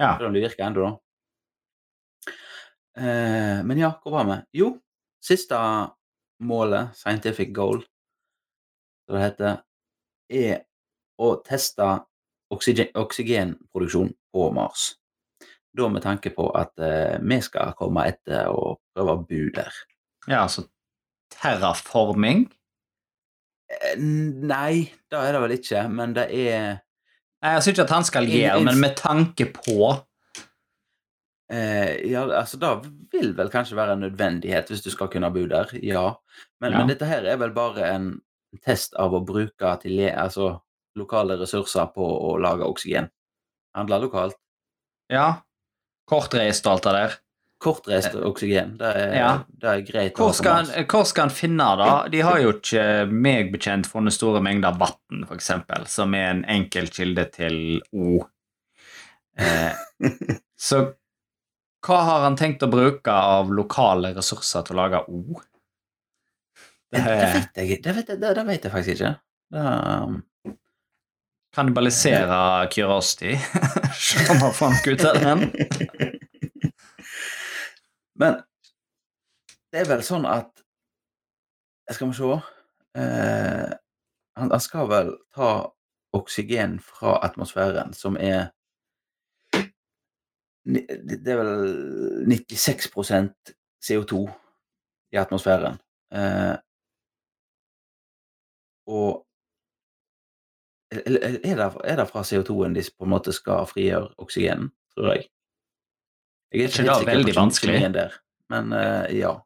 Ja. 0.00 0.14
Selv 0.16 0.30
om 0.30 0.36
de 0.36 0.42
virker 0.44 0.66
ennå, 0.66 0.88
da. 0.88 0.92
Eh, 3.00 3.60
men 3.66 3.78
ja, 3.78 3.92
hvor 4.02 4.16
var 4.16 4.28
vi? 4.28 4.38
Jo, 4.62 4.72
siste 5.22 5.58
målet, 6.44 6.94
scientific 6.96 7.52
goal, 7.56 7.82
som 9.06 9.16
det 9.16 9.24
heter, 9.26 9.60
er 10.30 10.64
å 11.20 11.34
teste 11.44 11.86
oksygen, 12.50 12.90
oksygenproduksjon 12.98 14.12
på 14.32 14.48
Mars. 14.56 14.94
Da 15.76 15.86
med 15.92 16.02
tanke 16.02 16.32
på 16.34 16.48
at 16.58 16.80
eh, 16.82 17.20
vi 17.22 17.38
skal 17.44 17.76
komme 17.78 18.08
etter 18.10 18.50
og 18.50 18.80
prøve 18.94 19.14
å 19.14 19.24
bo 19.26 19.42
der. 19.54 19.74
ja, 20.26 20.42
altså 20.42 20.66
terraforming 21.30 22.48
Nei, 24.00 24.90
det 25.10 25.18
er 25.18 25.32
det 25.36 25.40
vel 25.44 25.52
ikke, 25.54 25.84
men 25.94 26.14
det 26.16 26.24
er 26.34 26.80
Nei, 27.40 27.52
Jeg 27.54 27.62
syns 27.64 27.72
ikke 27.76 27.84
at 27.86 27.92
han 27.94 28.04
skal 28.04 28.26
gjøre, 28.28 28.62
men 28.66 28.80
med 28.82 28.96
tanke 28.98 29.46
på 29.54 29.76
eh, 31.52 31.92
Ja, 32.10 32.24
altså 32.40 32.58
det 32.60 32.72
vil 33.14 33.30
vel 33.38 33.52
kanskje 33.52 33.78
være 33.78 33.94
en 33.96 34.04
nødvendighet 34.04 34.68
hvis 34.70 34.82
du 34.84 34.90
skal 34.92 35.08
kunne 35.12 35.30
bo 35.34 35.46
der, 35.50 35.70
ja. 35.82 36.08
Men, 36.60 36.72
Ja. 36.72 36.78
men 36.78 36.88
dette 36.92 37.06
her 37.08 37.24
er 37.24 37.38
vel 37.40 37.54
bare 37.56 37.86
en 37.94 38.10
test 38.66 38.94
av 38.98 39.14
å 39.14 39.22
bruke 39.24 39.76
til, 39.82 40.00
altså, 40.10 40.58
lokale 40.98 41.38
ressurser 41.38 41.86
på 41.94 42.02
å 42.02 42.36
lage 42.42 42.66
oksygen. 42.66 43.08
Handle 43.76 44.00
lokalt. 44.02 44.34
Ja, 45.10 45.42
kortreist 46.10 46.66
og 46.66 46.72
alt 46.72 46.82
det 46.88 46.94
der. 46.98 47.14
Kortreist 47.60 48.14
oksygen, 48.16 48.76
det 48.80 48.90
er, 48.96 49.14
Ja. 49.18 49.30
det 49.60 49.68
er 49.68 49.82
greit 49.84 50.16
Hvor 50.16 50.32
skal, 50.32 50.62
han, 50.64 50.86
hvor 50.88 51.04
skal 51.04 51.26
han 51.28 51.34
finne 51.34 51.66
det? 51.76 51.88
De 52.14 52.22
har 52.24 52.38
jo 52.40 52.54
ikke 52.54 52.84
meg 53.12 53.50
bekjent 53.52 53.88
funnet 53.90 54.16
store 54.16 54.40
mengder 54.40 54.78
vann, 54.80 55.26
f.eks., 55.28 55.50
som 55.92 56.16
er 56.16 56.30
en 56.30 56.40
enkel 56.48 56.88
kilde 56.88 57.26
til 57.34 57.58
O. 57.92 58.22
Eh, 59.36 59.76
så 60.70 60.80
hva 61.84 61.98
har 62.04 62.24
han 62.26 62.36
tenkt 62.36 62.64
å 62.64 62.68
bruke 62.72 63.12
av 63.12 63.52
lokale 63.56 64.14
ressurser 64.16 64.64
til 64.66 64.76
å 64.76 64.80
lage 64.82 65.04
O? 65.08 65.40
Det 66.90 67.00
Det 67.04 67.14
vet 67.20 67.60
jeg, 67.60 67.82
det 67.84 67.94
vet 67.96 68.08
jeg, 68.08 68.20
det, 68.20 68.32
det 68.36 68.46
vet 68.48 68.64
jeg 68.66 68.72
faktisk 68.72 68.96
ikke. 68.96 69.12
Det, 69.52 69.62
um, 69.62 70.18
kannibalisere 71.56 72.40
Curiosity. 72.72 73.36
Se 73.96 74.26
om 74.32 74.42
han 74.44 74.52
får 74.54 74.74
noe 74.74 74.96
ut 74.96 75.06
av 75.12 75.22
den. 75.24 75.46
Men 78.20 78.40
det 79.72 79.82
er 79.82 79.90
vel 79.90 80.02
sånn 80.06 80.26
at 80.28 80.64
Skal 81.90 82.10
vi 82.12 82.18
se 82.20 82.34
eh, 83.00 83.70
han, 84.38 84.50
han 84.52 84.62
skal 84.62 84.88
vel 84.90 85.08
ta 85.34 85.50
oksygen 86.14 86.78
fra 86.82 87.16
atmosfæren, 87.26 87.94
som 87.94 88.16
er 88.20 88.50
Det 90.64 91.32
er 91.32 91.40
vel 91.40 92.28
96% 92.30 93.54
CO2 93.82 94.20
i 95.14 95.18
atmosfæren. 95.18 95.80
Eh, 96.14 96.56
og 98.86 99.24
er 100.90 101.56
det, 101.56 101.70
er 101.84 101.96
det 101.96 102.08
fra 102.10 102.22
CO2-en 102.22 102.74
de 102.76 102.84
på 102.98 103.06
en 103.06 103.14
måte 103.14 103.32
skal 103.32 103.66
frigjøre 103.70 104.12
oksygenen, 104.18 104.70
tror 104.94 105.14
jeg? 105.14 105.28
Jeg 106.50 106.66
er 106.66 106.72
ikke 106.72 106.86
det 106.88 107.06
veldig 107.06 107.34
vanskelig? 107.36 107.78
Der, 107.94 108.14
men 108.50 108.72
uh, 108.74 109.06
ja. 109.14 109.36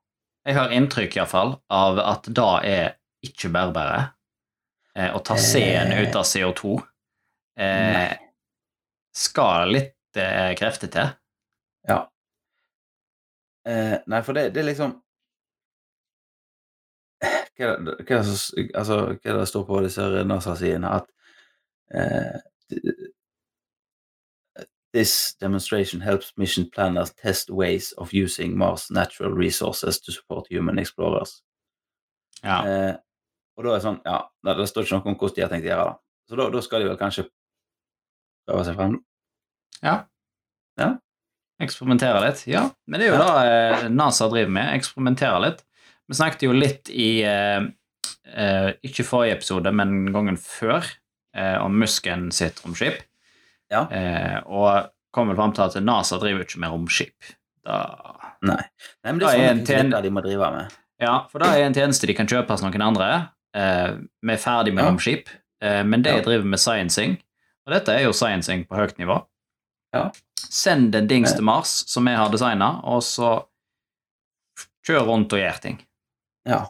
Jeg 0.45 0.57
har 0.59 0.73
inntrykk 0.77 1.17
i 1.17 1.21
hvert 1.23 1.33
fall 1.33 1.55
av 1.73 1.99
at 2.01 2.29
da 2.37 2.49
er 2.65 2.97
ikke 3.25 3.49
bærbare. 3.53 4.01
Eh, 4.95 5.11
å 5.17 5.19
ta 5.25 5.35
C-en 5.41 5.91
Eh. 5.91 6.03
ut 6.05 6.17
av 6.17 6.27
CO2 6.29 6.75
eh, 7.59 8.13
skal 9.17 9.73
litt 9.75 10.21
eh, 10.21 10.53
krefter 10.59 10.91
til. 10.93 11.09
Ja. 11.89 11.97
Eh, 13.67 13.97
nei, 14.07 14.21
for 14.23 14.37
det, 14.37 14.51
det 14.55 14.63
er 14.63 14.69
liksom 14.69 15.01
hva 17.55 17.69
er 17.71 17.83
det, 17.87 17.93
hva 18.05 18.17
er 18.19 18.25
det, 18.27 18.69
altså, 18.75 18.97
hva 19.15 19.31
er 19.33 19.37
det 19.39 19.49
står 19.49 19.67
på 19.69 19.81
disse 19.85 20.07
NASA-sidene? 20.27 20.91
At 21.01 21.07
eh, 21.95 22.41
This 24.95 25.35
demonstration 25.41 26.01
helps 26.01 26.33
mission 26.39 26.69
planners 26.71 27.11
test 27.19 27.51
ways 27.51 27.93
of 27.99 28.15
using 28.15 28.57
Mars' 28.57 28.91
natural 28.95 29.33
resources 29.35 29.99
to 30.01 30.13
support 30.15 30.47
human 30.51 30.79
explorers. 30.79 31.41
Ja. 32.45 32.61
Eh, 32.63 32.95
Og 33.55 33.63
da 33.65 33.71
er 33.71 33.79
det 33.79 33.85
sånn, 33.85 34.01
ja, 34.03 34.17
det, 34.49 34.67
står 34.67 34.87
ikke 34.87 34.97
noe 34.97 35.13
om 35.13 35.17
hvordan 35.19 35.37
de 35.37 35.43
har 35.45 35.53
tenkt 35.53 35.67
å 35.69 35.71
gjøre 35.71 35.91
det. 35.91 35.99
Så 36.31 36.39
da, 36.41 36.47
da 36.51 36.63
skal 36.65 36.83
de 36.83 36.89
vel 36.89 36.99
kanskje 36.99 37.25
prøve 38.49 38.65
seg 38.67 38.79
frem. 38.81 38.97
Ja. 39.85 39.95
Ja. 40.81 40.89
Eksperimentere 41.63 42.23
litt. 42.25 42.43
Ja, 42.51 42.65
men 42.91 42.99
det 43.01 43.07
er 43.07 43.15
jo 43.15 43.21
det 43.21 43.53
eh, 43.53 43.87
NASA 43.95 44.27
driver 44.33 44.51
med. 44.57 44.73
Eksperimentere 44.81 45.39
litt. 45.45 45.63
Vi 46.11 46.19
snakket 46.19 46.43
jo 46.49 46.57
litt 46.57 46.91
i 46.91 47.09
eh, 47.25 47.63
eh, 48.35 48.71
Ikke 48.85 49.07
forrige 49.07 49.39
episode, 49.39 49.71
men 49.73 50.11
gangen 50.13 50.41
før, 50.41 50.91
eh, 51.37 51.55
om 51.63 51.79
Musken 51.79 52.27
sitt 52.35 52.59
romskip. 52.65 53.05
Ja. 53.73 53.85
Eh, 53.91 54.41
og 54.47 54.91
kommer 55.15 55.35
fram 55.39 55.53
til 55.55 55.63
at 55.63 55.77
NASA 55.83 56.19
driver 56.19 56.45
ikke 56.45 56.59
med 56.61 56.71
romskip. 56.71 57.15
Da, 57.65 57.79
Nei. 58.45 58.59
Nei, 59.05 59.13
men 59.13 59.19
det 59.19 59.29
er 59.29 59.31
sånn 59.33 59.41
en 59.41 59.57
sånne 59.59 59.67
ting 59.67 59.79
som 59.79 59.91
ten- 59.91 60.03
de 60.03 60.11
må 60.11 60.23
drive 60.23 60.51
med. 60.53 60.73
ja, 61.01 61.27
for 61.29 61.39
da 61.39 61.47
er 61.57 61.65
en 61.65 61.73
tjeneste 61.75 62.07
de 62.07 62.15
kan 62.15 62.27
kjøpe 62.27 62.49
hos 62.51 62.63
noen 62.63 62.83
andre. 62.83 63.31
Eh, 63.55 63.97
vi 64.23 64.33
er 64.33 64.37
ferdig 64.43 64.75
med 64.75 64.85
Ja. 64.85 64.91
romskip, 64.91 65.29
eh, 65.63 65.83
men 65.83 66.03
de 66.03 66.11
Ja. 66.11 66.21
driver 66.23 66.45
med 66.45 66.59
sciencing. 66.59 67.19
Og 67.67 67.73
dette 67.73 67.89
er 67.89 68.03
jo 68.03 68.11
sciencing 68.13 68.67
på 68.69 68.77
høyt 68.77 68.99
nivå. 68.99 69.25
Ja. 69.95 70.11
Send 70.37 70.95
en 70.95 71.07
dings 71.07 71.33
til 71.33 71.43
Mars 71.45 71.85
som 71.89 72.05
vi 72.05 72.13
har 72.13 72.29
designa, 72.29 72.81
og 72.85 73.01
så 73.03 73.47
kjør 74.87 75.07
rundt 75.07 75.33
og 75.33 75.39
gjør 75.41 75.61
ting. 75.61 75.79
Ja. 76.47 76.67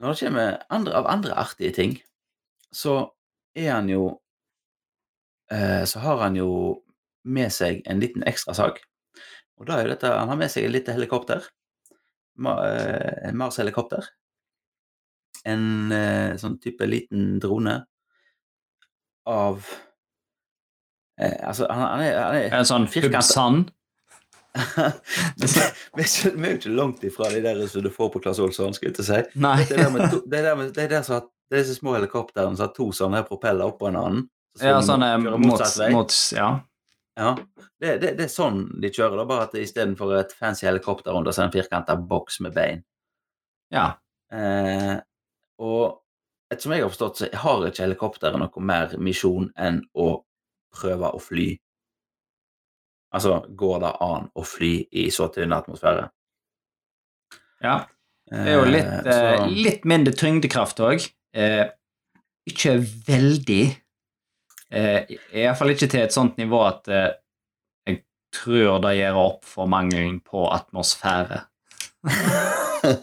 Når 0.00 0.14
det 0.14 0.20
kommer 0.28 0.62
andre, 0.70 0.94
av 0.94 1.06
andre 1.06 1.34
artige 1.34 1.74
ting, 1.74 2.00
så 2.72 3.10
er 3.56 3.72
han 3.72 3.88
jo 3.88 4.20
Så 5.48 6.00
har 6.04 6.18
han 6.20 6.34
jo 6.36 6.48
med 7.24 7.48
seg 7.54 7.80
en 7.88 8.02
liten 8.02 8.24
ekstra 8.28 8.52
sak 8.56 8.82
Og 9.56 9.64
da 9.68 9.78
er 9.78 9.86
jo 9.86 9.94
dette 9.94 10.10
Han 10.12 10.28
har 10.28 10.36
med 10.36 10.52
seg 10.52 10.66
et 10.66 10.74
lite 10.74 10.92
helikopter. 10.92 11.46
Eh, 12.38 13.28
en 13.28 13.36
Mars-helikopter. 13.38 14.04
En 15.48 15.92
eh, 15.92 16.36
sånn 16.38 16.58
type 16.62 16.86
liten 16.86 17.38
drone 17.42 17.80
av 19.28 19.64
eh, 21.20 21.34
Altså, 21.42 21.66
han, 21.70 21.82
han 21.82 22.04
er, 22.04 22.20
han 22.22 22.38
er 22.38 22.56
En 22.60 22.68
sånn 22.68 22.86
Firkanta. 22.90 23.48
Vi, 25.98 26.04
er 26.04 26.32
jo 26.32 26.56
ikke 26.56 26.72
langt 26.74 27.04
ifra 27.06 27.28
de 27.30 27.42
der 27.44 27.60
som 27.70 27.84
du 27.84 27.90
får 27.94 28.08
på 28.14 28.22
Claes 28.24 28.40
Olsson, 28.42 28.74
skulle 28.74 28.94
jeg 28.96 29.06
si. 29.06 29.20
Det 30.30 30.40
er 30.40 30.90
der 30.90 31.04
som 31.06 31.18
har, 31.18 31.28
små 31.74 31.94
helikoptrene 31.98 32.56
som 32.56 32.64
har 32.64 32.72
to 32.74 32.88
sånne 32.94 33.22
propeller 33.28 33.70
oppå 33.70 33.90
en 33.90 34.00
annen. 34.00 34.26
Så 34.56 34.64
Ja, 34.64 34.80
sånn 34.82 35.00
mots, 35.00 35.22
kjører 35.24 35.38
mot, 35.38 35.46
motsatt 35.46 35.78
vei. 35.78 35.90
mot 35.92 36.14
Ja. 36.36 36.48
Ja. 37.18 37.34
Det, 37.80 38.00
det, 38.00 38.12
det 38.18 38.24
er 38.24 38.30
sånn 38.30 38.80
de 38.80 38.88
kjører, 38.90 39.16
da, 39.18 39.24
bare 39.26 39.42
at 39.48 39.54
istedenfor 39.58 40.12
et 40.20 40.32
fancy 40.32 40.66
helikopter 40.66 41.14
under, 41.18 41.32
så 41.32 41.42
er 41.42 41.48
det 41.48 41.54
en 41.56 41.62
firkanta 41.62 41.96
boks 41.96 42.40
med 42.40 42.54
bein. 42.54 42.84
ja. 43.74 43.96
Eh, 44.32 44.98
og 45.58 46.02
ettersom 46.52 46.72
jeg 46.72 46.82
har 46.84 46.90
forstått, 46.92 47.16
så 47.16 47.28
har 47.42 47.62
ikke 47.66 47.82
helikopteret 47.86 48.38
noe 48.38 48.60
mer 48.62 48.92
misjon 48.98 49.48
enn 49.56 49.80
å 49.96 50.22
prøve 50.74 51.08
å 51.14 51.18
fly. 51.20 51.58
Altså, 53.14 53.38
går 53.56 53.80
det 53.80 53.92
an 54.04 54.28
å 54.36 54.44
fly 54.44 54.72
i 54.92 55.06
så 55.10 55.30
tynn 55.32 55.52
atmosfære? 55.56 56.10
ja. 57.64 57.86
Det 58.28 58.36
er 58.44 58.58
jo 58.58 58.64
litt, 58.68 58.84
Eh, 58.84 59.06
eh, 59.06 59.38
så- 59.38 59.46
litt 59.64 59.84
mindre 59.88 60.12
tyngdekraft 60.12 60.76
òg. 60.84 61.10
Eh, 61.32 61.70
ikke 62.46 62.74
veldig. 63.08 63.76
Eh, 64.70 65.06
Iallfall 65.32 65.70
ikke 65.72 65.88
til 65.88 66.02
et 66.04 66.12
sånt 66.12 66.36
nivå 66.38 66.58
at 66.66 66.88
eh, 66.92 67.10
jeg 67.88 68.02
tror 68.36 68.80
det 68.84 68.96
gjør 68.98 69.16
opp 69.22 69.44
for 69.48 69.66
mangelen 69.70 70.18
på 70.20 70.42
atmosfære. 70.52 71.38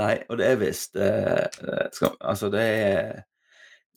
Nei, 0.00 0.14
og 0.28 0.38
det 0.40 0.46
er 0.50 0.58
visst 0.60 0.96
eh, 0.96 1.46
skal- 1.92 2.16
Altså, 2.20 2.50
det 2.52 2.62
er 2.64 3.22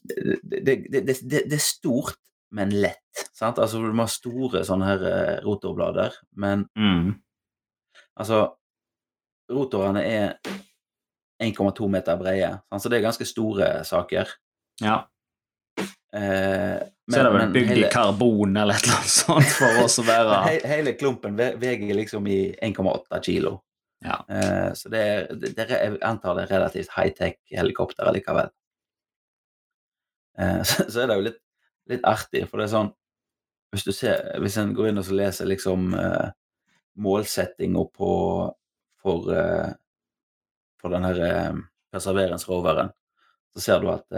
det, 0.07 0.39
det, 0.43 0.63
det, 0.63 0.75
det, 0.91 1.15
det, 1.29 1.41
det 1.51 1.57
er 1.57 1.63
stort, 1.63 2.15
men 2.55 2.71
lett. 2.71 3.25
Sant? 3.35 3.59
Altså, 3.59 3.81
du 3.83 3.91
må 3.91 4.05
ha 4.05 4.11
store 4.11 4.61
sånne 4.67 4.87
her 4.87 5.03
eh, 5.09 5.33
rotorblader, 5.45 6.15
men 6.39 6.67
Mm. 6.77 7.15
altså 8.19 8.53
Rotorene 9.51 10.01
er 10.03 10.33
1,2 11.43 11.87
meter 11.87 12.17
brede, 12.19 12.49
så 12.79 12.89
det 12.89 12.97
er 12.97 13.05
ganske 13.05 13.25
store 13.25 13.67
saker. 13.87 14.27
Ja. 14.83 14.97
Eh, 16.17 16.77
Så 17.11 17.19
er 17.19 17.23
det 17.27 17.31
vel 17.35 17.41
men 17.43 17.53
bygd 17.55 17.77
i 17.77 17.87
karbon 17.93 18.57
eller 18.57 18.77
et 18.79 18.85
eller 18.87 18.97
annet 18.97 19.11
sånt 19.13 19.49
for 19.53 19.81
oss 19.83 19.97
å 20.01 20.05
være 20.07 20.37
He, 20.47 20.55
hele 20.71 20.93
klumpen 20.97 21.35
ve- 21.37 21.53
veier 21.61 21.93
liksom 21.99 22.25
i 22.31 22.39
1,8 22.65 23.19
kilo. 23.27 23.57
Ja. 24.05 24.17
Eh, 24.29 24.69
så 24.77 24.89
det 24.93 25.01
er, 25.03 25.27
det, 25.41 25.51
det 25.57 25.67
jeg 25.71 25.97
antar 26.05 26.37
det 26.37 26.45
er 26.47 26.53
relativt 26.57 26.91
high-tech 26.95 27.37
helikopter 27.53 28.09
likevel. 28.15 28.49
Eh, 30.39 30.61
så, 30.69 30.87
så 30.89 31.03
er 31.03 31.11
det 31.11 31.19
jo 31.19 31.25
litt, 31.29 31.39
litt 31.93 32.07
artig, 32.07 32.43
for 32.49 32.59
det 32.61 32.67
er 32.69 32.73
sånn 32.75 32.91
Hvis 33.75 33.83
du 33.87 33.91
ser, 33.91 34.21
hvis 34.41 34.55
en 34.61 34.73
går 34.77 34.89
inn 34.91 35.01
og 35.01 35.05
så 35.07 35.15
leser 35.17 35.49
liksom 35.49 35.89
eh, 35.97 36.29
målsettinga 37.03 37.83
på 37.93 38.11
for, 39.03 39.27
for 40.81 40.91
den 40.95 41.05
her 41.05 41.19
eh, 41.23 41.57
Perseverance-roveren, 41.93 42.89
så 43.55 43.61
ser 43.63 43.83
du 43.83 43.91
at 43.93 44.17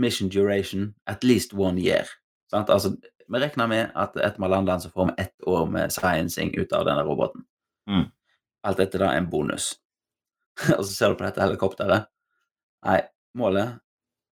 mission 0.00 0.30
duration 0.32 0.94
at 1.06 1.24
least 1.24 1.52
one 1.54 1.80
year. 1.80 2.08
Sant? 2.50 2.70
Altså, 2.72 2.94
vi 3.30 3.38
regner 3.38 3.68
med 3.70 3.92
at 3.94 4.16
etter 4.16 4.40
vi 4.40 4.46
har 4.48 4.54
landet 4.56 4.82
så 4.82 4.90
får 4.90 5.10
vi 5.10 5.22
ett 5.22 5.46
år 5.46 5.68
med 5.70 5.92
sciencing 5.94 6.54
ut 6.58 6.72
av 6.72 6.88
denne 6.88 7.04
roboten. 7.06 7.44
Mm. 7.90 8.08
Alt 8.66 8.80
dette 8.82 8.98
da 8.98 9.12
er 9.12 9.20
en 9.20 9.30
bonus. 9.30 9.74
og 10.78 10.82
så 10.82 10.90
ser 10.90 11.12
du 11.12 11.20
på 11.20 11.26
dette 11.28 11.44
helikopteret. 11.44 12.10
Nei, 12.86 13.00
målet 13.38 13.78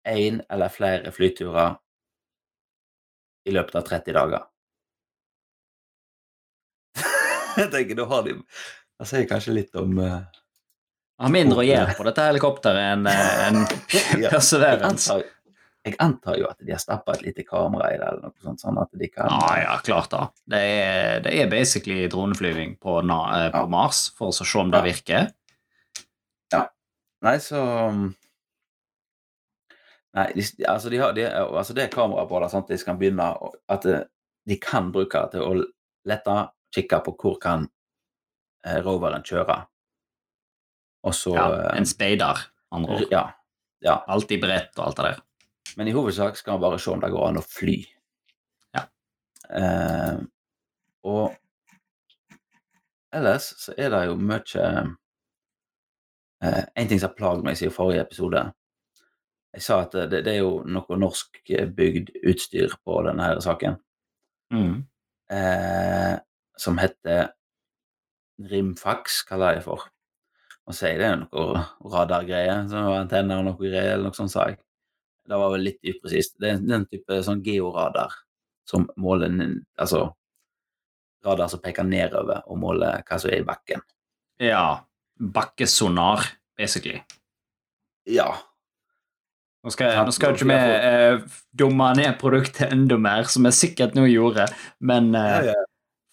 én 0.08 0.41
eller 0.50 0.74
flere 0.74 1.12
flyturer 1.13 1.76
i 3.45 3.54
løpet 3.54 3.76
av 3.78 3.88
30 3.88 4.17
dager. 4.17 4.45
Jeg 7.62 7.71
tenker, 7.71 7.97
da 8.02 8.08
har 8.12 8.24
de 8.28 8.38
Det 8.41 9.08
sier 9.10 9.28
kanskje 9.30 9.54
litt 9.56 9.76
om 9.80 9.97
uh, 10.00 10.21
Har 11.21 11.32
mindre 11.34 11.63
å 11.63 11.65
gjøre 11.65 11.95
på 11.97 12.06
dette 12.08 12.26
helikopteret 12.28 12.88
enn 12.93 13.08
en, 13.10 13.62
en 13.62 13.62
jeg, 13.91 14.30
Perseverance. 14.30 15.17
Jeg 15.86 15.96
antar 16.00 16.38
jo 16.38 16.46
at 16.50 16.60
de 16.62 16.72
har 16.72 16.80
stappa 16.82 17.15
et 17.15 17.24
lite 17.26 17.44
kamera 17.48 17.88
i 17.94 17.98
det, 17.98 18.06
eller 18.08 18.22
noe 18.28 18.44
sånt, 18.44 18.62
sånn 18.62 18.78
at 18.82 18.89
de 19.02 19.08
kan 19.10 19.30
Ja, 19.32 19.58
ja, 19.63 19.78
klart 19.82 20.12
da. 20.13 20.28
Det 20.46 20.60
er, 20.62 21.20
det 21.26 21.34
er 21.41 21.50
basically 21.50 22.08
droneflyving 22.12 22.76
på, 22.80 23.00
na, 23.02 23.22
eh, 23.46 23.52
på 23.52 23.63
Ja. 23.65 23.72
Mars, 23.72 24.10
for 24.17 24.30
å 24.30 24.34
se 24.46 24.60
om 24.60 24.70
det 24.72 24.78
Ja. 24.84 24.84
virker. 24.91 25.32
Nei, 27.22 27.36
så 27.38 27.60
Nei, 30.13 30.26
de, 30.36 30.44
altså, 30.67 30.89
de 30.89 30.98
har, 31.00 31.13
de, 31.15 31.26
altså 31.32 31.74
det 31.78 31.84
er 31.86 31.91
kamera 31.94 32.26
på 32.28 32.39
det, 32.41 32.50
sånn 32.52 32.65
at 32.65 32.72
de 32.74 32.78
kan 32.84 32.98
begynne 33.00 33.28
At 33.72 33.86
eh, 33.88 34.02
de 34.50 34.58
kan 34.60 34.89
bruke 34.91 35.22
det 35.24 35.38
til 35.38 35.46
å 35.46 35.54
lette 36.10 36.38
kikke 36.76 37.00
på 37.06 37.13
hvor 37.22 37.38
kan 37.39 37.67
eh, 38.65 38.80
roveren 38.84 39.24
kjøre. 39.24 39.56
Og 41.08 41.13
så 41.15 41.36
Ja, 41.36 41.46
eh, 41.62 41.78
en 41.78 41.86
speider, 41.86 42.41
andre 42.74 42.98
ord. 42.98 43.08
ja, 43.13 43.24
ja. 43.86 44.00
Alltid 44.08 44.41
beredt 44.41 44.74
og 44.80 44.88
alt 44.88 44.98
det 44.98 45.06
der. 45.12 45.22
Men 45.78 45.88
i 45.88 45.94
hovedsak 45.96 46.36
skal 46.38 46.58
man 46.58 46.62
bare 46.66 46.80
se 46.80 46.92
om 46.92 47.02
det 47.02 47.12
går 47.14 47.28
an 47.30 47.40
å 47.40 47.44
fly. 47.48 47.78
Ja. 48.76 48.84
Eh, 49.50 50.18
og 51.08 51.36
ellers 53.14 53.48
så 53.60 53.74
er 53.78 53.90
det 53.92 54.02
jo 54.08 54.16
mye 54.22 54.66
eh, 56.44 56.64
En 56.76 56.88
ting 56.88 57.00
som 57.02 57.10
har 57.10 57.18
plaget 57.18 57.44
meg 57.48 57.58
siden 57.60 57.74
forrige 57.76 58.06
episode 58.06 58.44
Jeg 59.56 59.66
sa 59.66 59.82
at 59.84 59.98
det, 60.12 60.22
det 60.28 60.36
er 60.36 60.40
jo 60.44 60.62
noe 60.64 60.98
norskbygd 61.02 62.14
utstyr 62.32 62.76
på 62.86 63.02
denne 63.08 63.26
her 63.32 63.42
saken 63.44 63.80
Mm. 64.52 64.82
eh, 65.32 66.16
som 66.60 66.78
heter 66.78 67.30
Rimfax, 68.52 69.22
kaller 69.24 69.54
jeg 69.54 69.62
det 69.62 69.64
for. 69.64 69.86
Og 70.68 70.76
så 70.76 70.90
er 70.90 70.98
det 71.00 71.12
noe 71.22 71.62
radargreier, 71.94 72.66
antenner 72.98 73.40
og 73.40 73.46
noe 73.48 73.56
greier, 73.62 73.94
eller 73.94 74.10
noe 74.10 74.18
sånt, 74.18 74.34
sa 74.34 74.50
jeg. 74.50 74.58
Det 75.32 75.38
var 75.39 75.54
vel 75.54 75.63
litt 75.63 75.80
upresist. 75.88 76.36
Det 76.44 76.50
er 76.52 76.63
den 76.67 76.84
type 76.91 77.22
sånn 77.24 77.44
georadar 77.46 78.12
som 78.67 78.89
måler 79.00 79.32
Altså 79.80 80.10
radar 81.26 81.48
som 81.48 81.62
peker 81.62 81.86
nedover 81.88 82.44
og 82.50 82.60
måler 82.62 83.04
hva 83.08 83.20
som 83.22 83.32
er 83.32 83.41
i 83.41 83.48
bakken. 83.48 83.84
Ja. 84.41 84.82
Bakkesonar, 85.22 86.26
basically. 86.58 87.02
Ja. 88.10 88.32
Nå 89.62 89.70
skal, 89.70 89.94
nå 90.08 90.13
skal 90.15 90.34
ikke 90.34 90.48
vi 90.50 90.58
eh, 90.58 91.39
dumme 91.54 91.91
ned 92.00 92.15
produktet 92.22 92.74
enda 92.74 92.98
mer, 92.98 93.30
som 93.30 93.46
jeg 93.46 93.60
sikkert 93.60 93.94
nå 93.94 94.08
gjorde, 94.10 94.48
men 94.82 95.12
eh, 95.17 95.52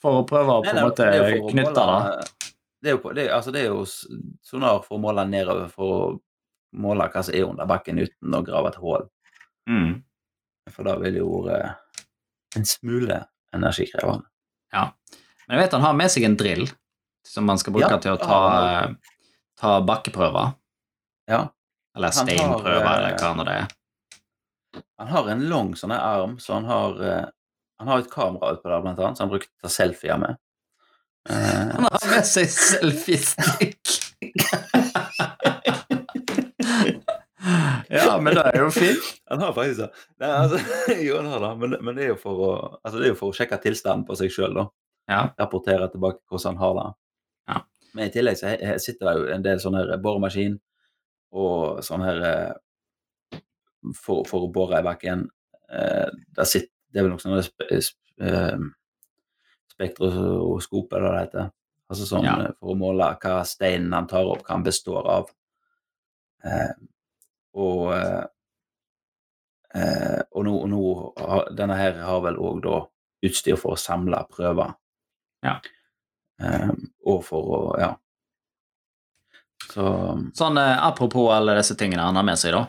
for 0.03 0.21
å 0.21 0.27
prøve 0.29 0.59
å 0.59 0.65
på 0.67 0.75
en 0.75 0.83
måte 0.85 1.09
knytte 1.49 1.87
det. 1.89 2.29
Det 2.79 2.93
er 2.93 2.99
jo, 2.99 3.13
altså 3.35 3.55
jo 3.57 3.81
sonar 4.47 4.85
for 4.85 4.99
å 4.99 5.03
måle 5.03 5.25
nedover, 5.27 5.73
for 5.73 5.95
å 5.97 6.03
måle 6.77 7.07
hva 7.13 7.23
som 7.25 7.35
er 7.35 7.47
under 7.49 7.69
bakken 7.69 8.01
uten 8.03 8.35
å 8.35 8.43
grave 8.45 8.73
et 8.73 8.81
hull. 8.83 9.07
Mm. 9.69 9.93
For 10.73 10.85
da 10.89 10.97
vil 11.01 11.21
jo 11.21 11.29
vært 11.47 12.05
en 12.57 12.67
smule 12.69 13.23
energikrevende. 13.57 14.27
Men 14.73 15.57
jeg 15.57 15.63
vet 15.63 15.77
han 15.79 15.87
har 15.87 15.97
med 15.97 16.13
seg 16.13 16.27
en 16.29 16.37
drill 16.37 16.67
som 17.29 17.47
man 17.49 17.61
skal 17.61 17.75
bruke 17.77 17.91
Ja, 17.93 18.01
til 18.03 18.17
å 18.17 18.21
ta, 18.21 18.41
ja. 18.73 18.83
ta 19.61 19.79
bakkeprøver. 19.85 20.53
Ja. 21.29 21.47
Eller 21.97 22.13
Han 22.15 22.29
har, 22.29 22.37
steinprøve, 22.37 22.85
eh, 22.85 22.93
eller 22.97 23.17
hva 23.19 23.33
nå 23.37 23.47
det 23.49 23.57
er. 23.63 23.73
Han 25.01 25.11
har 25.13 25.29
en 25.33 25.45
lang 25.49 25.73
sånn 25.77 25.95
arm, 25.97 26.37
så 26.41 26.59
han 26.59 26.69
har 26.69 27.03
eh, 27.05 27.25
Han 27.79 27.89
har 27.93 28.01
et 28.03 28.11
kamera 28.11 28.57
utpå 28.57 28.69
der, 28.69 28.81
blant 28.83 28.99
annet, 28.99 29.19
så 29.19 29.23
han 29.23 29.31
bruker 29.31 29.47
å 29.47 29.67
ta 29.67 29.71
selfier 29.71 30.19
med. 30.19 30.39
Eh, 31.31 31.69
Han 31.77 31.87
har 31.87 32.09
med 32.11 32.27
seg 32.27 32.49
selfiestick! 32.51 33.68
Ja, 37.91 38.19
men 38.21 38.35
det 38.37 38.45
er 38.51 38.59
jo 38.63 38.69
fint. 38.75 39.07
han 39.31 39.41
har 39.45 39.55
faktisk 39.57 39.81
det. 39.85 39.89
Nei, 40.23 40.31
altså, 40.43 40.59
jo, 41.07 41.17
han 41.21 41.31
har 41.33 41.45
det, 41.45 41.51
men, 41.63 41.77
men 41.87 41.97
det 41.99 42.05
er 42.07 42.11
jo 42.15 42.19
for 42.21 42.45
å 42.45 42.51
Altså, 42.83 42.99
det 42.99 43.07
er 43.09 43.13
jo 43.15 43.19
for 43.21 43.33
å 43.33 43.37
sjekke 43.39 43.59
tilstanden 43.65 44.07
på 44.09 44.17
seg 44.21 44.33
sjøl, 44.35 44.57
da. 44.59 44.67
Ja. 45.09 45.21
Rapportere 45.41 45.89
tilbake 45.93 46.21
hvordan 46.29 46.57
han 46.59 46.63
har 46.63 46.75
det. 46.79 46.87
Ja. 47.53 47.61
Men 47.97 48.11
i 48.11 48.13
tillegg 48.13 48.37
så 48.41 48.53
sitter 48.85 49.09
det 49.09 49.15
jo 49.19 49.29
en 49.37 49.45
del 49.47 49.61
sånne 49.63 49.85
her 49.87 50.03
boremaskin 50.05 50.59
og 51.39 51.81
sånn 51.85 52.05
her 52.05 52.21
eh, 52.29 53.41
for, 53.97 54.25
for 54.29 54.45
å 54.47 54.51
bore 54.53 54.81
i 54.81 54.85
bakken. 54.87 55.27
Eh, 55.73 56.11
der 56.37 56.49
sitter, 56.49 56.73
det 56.93 57.01
er 57.01 57.07
vel 57.07 57.15
noe 57.15 57.23
sånn 57.25 57.41
spe, 57.45 57.67
sp, 57.85 57.97
eh, 58.25 58.61
spektroskop, 59.75 60.93
eller 60.93 61.07
hva 61.09 61.15
det 61.17 61.25
heter. 61.27 61.51
Altså 61.89 62.07
sånn 62.09 62.25
Ja. 62.29 62.37
eh, 62.45 62.53
for 62.61 62.75
å 62.75 62.79
måle 62.79 63.09
hva 63.23 63.41
steinen 63.49 63.93
han 63.97 64.09
tar 64.11 64.29
opp, 64.29 64.45
hva 64.45 64.57
han 64.57 64.65
består 64.67 65.09
av. 65.09 65.31
Eh, 66.45 66.73
og 67.59 67.93
eh, 67.97 68.25
eh, 69.75 70.21
og 70.33 70.47
nå, 70.47 70.55
nå 70.71 70.83
denne 71.59 71.77
her 71.79 71.99
har 72.07 72.23
vel 72.25 72.39
òg 72.41 72.63
da 72.67 72.81
utstyr 73.27 73.59
for 73.59 73.75
å 73.75 73.81
samle 73.81 74.21
prøver. 74.31 74.75
Ja. 75.45 75.57
Eh, 76.43 76.71
og 77.07 77.25
for 77.27 77.55
å 77.57 77.63
Ja. 77.83 77.95
Så 79.69 79.85
Sånn 80.39 80.57
eh, 80.61 80.77
apropos 80.87 81.33
alle 81.35 81.57
disse 81.59 81.75
tingene 81.77 82.07
han 82.07 82.17
har 82.17 82.25
med 82.25 82.39
seg, 82.41 82.55
da. 82.55 82.63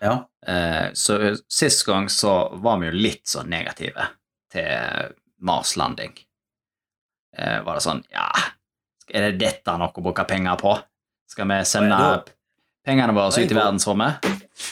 ja. 0.00 0.14
Eh, 0.46 0.92
så 0.96 1.18
eh, 1.20 1.36
sist 1.50 1.82
gang 1.88 2.06
så 2.12 2.36
var 2.62 2.78
vi 2.80 2.88
jo 2.90 2.96
litt 3.08 3.26
sånn 3.28 3.50
negative 3.50 4.06
til 4.52 5.10
Mars-landing. 5.44 6.14
Eh, 7.36 7.58
var 7.66 7.76
det 7.76 7.84
sånn 7.84 8.04
Ja, 8.14 8.28
er 9.10 9.26
det 9.26 9.40
dette 9.42 9.74
noe 9.80 9.90
å 9.92 10.04
bruke 10.04 10.24
penger 10.28 10.56
på? 10.60 10.76
Skal 11.28 11.48
vi 11.50 11.58
sende 11.66 11.98
opp 12.14 12.30
pengene 12.86 13.14
våre 13.16 13.32
ut 13.32 13.50
i 13.50 13.56
verdensrommet? 13.56 14.26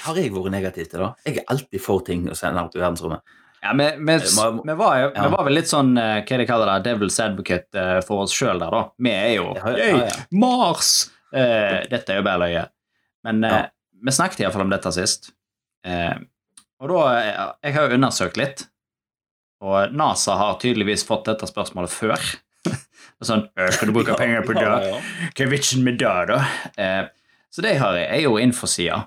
Har 0.07 0.19
jeg 0.19 0.33
vært 0.35 0.53
negativ 0.55 0.91
til 0.91 1.05
det? 1.05 1.13
Jeg 1.29 1.41
er 1.43 1.47
alltid 1.55 1.83
for 1.83 2.05
ting 2.07 2.27
å 2.31 2.37
sende 2.39 2.65
ut 2.67 2.77
i 2.77 2.83
verdensrommet. 2.83 3.23
Ja, 3.63 3.73
vi, 3.79 3.87
vi, 3.99 4.13
Eh, 4.19 4.59
vi, 4.65 4.75
var, 4.75 4.97
jo, 4.99 5.11
ja. 5.15 5.23
vi 5.23 5.35
var 5.37 5.45
vel 5.47 5.55
litt 5.55 5.71
sånn 5.71 5.93
eh, 6.01 6.17
hva 6.27 6.39
de 6.41 6.47
kaller 6.49 6.71
det, 6.73 6.91
devil's 6.91 7.19
advocate 7.23 7.79
eh, 7.79 8.01
for 8.03 8.25
oss 8.25 8.35
sjøl 8.35 8.59
der, 8.59 8.75
da. 8.75 8.81
Vi 8.99 9.13
er 9.15 9.31
jo 9.37 9.45
Ja, 9.55 9.71
ja, 9.71 9.77
«Yay, 9.79 10.01
ja. 10.09 10.25
Mars! 10.35 10.91
Eh, 11.33 11.79
dette 11.93 12.13
er 12.13 12.19
jo 12.21 12.27
bare 12.27 12.43
løye. 12.43 12.65
Men 13.29 13.45
eh, 13.47 13.63
vi 14.03 14.15
snakket 14.17 14.43
iallfall 14.43 14.67
om 14.67 14.75
dette 14.75 14.91
sist. 14.97 15.31
Eh, 15.87 16.17
og 16.83 16.91
da 16.91 17.03
Jeg 17.63 17.77
har 17.77 17.87
jo 17.87 17.97
undersøkt 18.01 18.41
litt, 18.41 18.67
og 19.63 19.95
NASA 19.95 20.35
har 20.41 20.59
tydeligvis 20.59 21.07
fått 21.07 21.29
dette 21.31 21.47
spørsmålet 21.47 21.95
før. 21.95 22.19
Sånn 23.23 23.45
«Øh, 23.55 23.69
Skal 23.71 23.93
du 23.93 23.95
bruke 23.95 24.19
penger 24.19 24.43
på 24.43 24.57
det? 24.59 24.67
Hva 24.67 25.45
er 25.47 25.51
vitsen 25.53 25.85
med 25.87 26.01
det, 26.03 26.15
da? 26.33 26.41
Eh, 26.75 27.05
så 27.53 27.63
det 27.65 27.75
jeg 27.75 27.83
har, 27.83 27.99
er 28.01 28.23
jo 28.25 28.39
infosida 28.41 29.03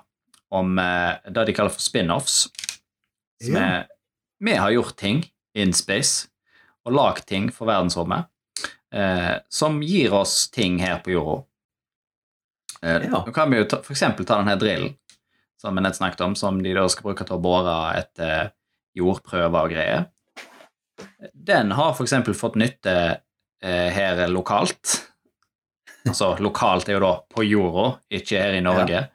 om 0.54 0.78
eh, 0.78 1.16
det 1.34 1.46
de 1.48 1.54
kaller 1.56 1.74
for 1.74 1.82
spin-offs. 1.82 2.46
Ja. 3.42 3.84
Vi 4.38 4.54
har 4.54 4.70
gjort 4.70 4.96
ting 5.00 5.24
in 5.56 5.72
space 5.74 6.28
og 6.86 6.94
lagd 6.94 7.26
ting 7.26 7.48
for 7.52 7.66
verdensrommet 7.68 8.28
eh, 8.94 9.34
som 9.48 9.80
gir 9.82 10.14
oss 10.14 10.46
ting 10.54 10.78
her 10.78 11.00
på 11.04 11.16
jorda. 11.16 11.42
Eh, 12.82 13.02
Ja. 13.08 13.24
Nå 13.26 13.32
kan 13.34 13.50
vi 13.50 13.58
jo 13.58 13.64
ta, 13.68 13.80
for 13.82 13.96
eksempel 13.96 14.26
ta 14.28 14.38
denne 14.40 14.56
drillen 14.60 14.94
som 15.60 15.74
vi 15.74 15.82
nett 15.82 15.96
snakket 15.96 16.20
om, 16.20 16.34
som 16.36 16.62
de 16.62 16.74
da 16.76 16.84
skal 16.92 17.08
bruke 17.08 17.24
til 17.24 17.38
å 17.38 17.42
bore 17.42 17.76
etter 17.98 18.52
jordprøver 18.96 19.66
og 19.66 19.72
greier. 19.72 20.04
Den 21.32 21.72
har 21.76 21.94
for 21.96 22.04
eksempel 22.04 22.36
fått 22.36 22.58
nytte 22.60 22.92
eh, 23.64 23.88
her 23.92 24.20
lokalt. 24.28 25.00
Altså 26.06 26.36
lokalt 26.42 26.88
er 26.88 26.98
jo 26.98 27.02
da 27.02 27.12
på 27.32 27.44
jorda, 27.46 27.86
ikke 28.14 28.40
her 28.40 28.56
i 28.58 28.64
Norge. 28.64 29.06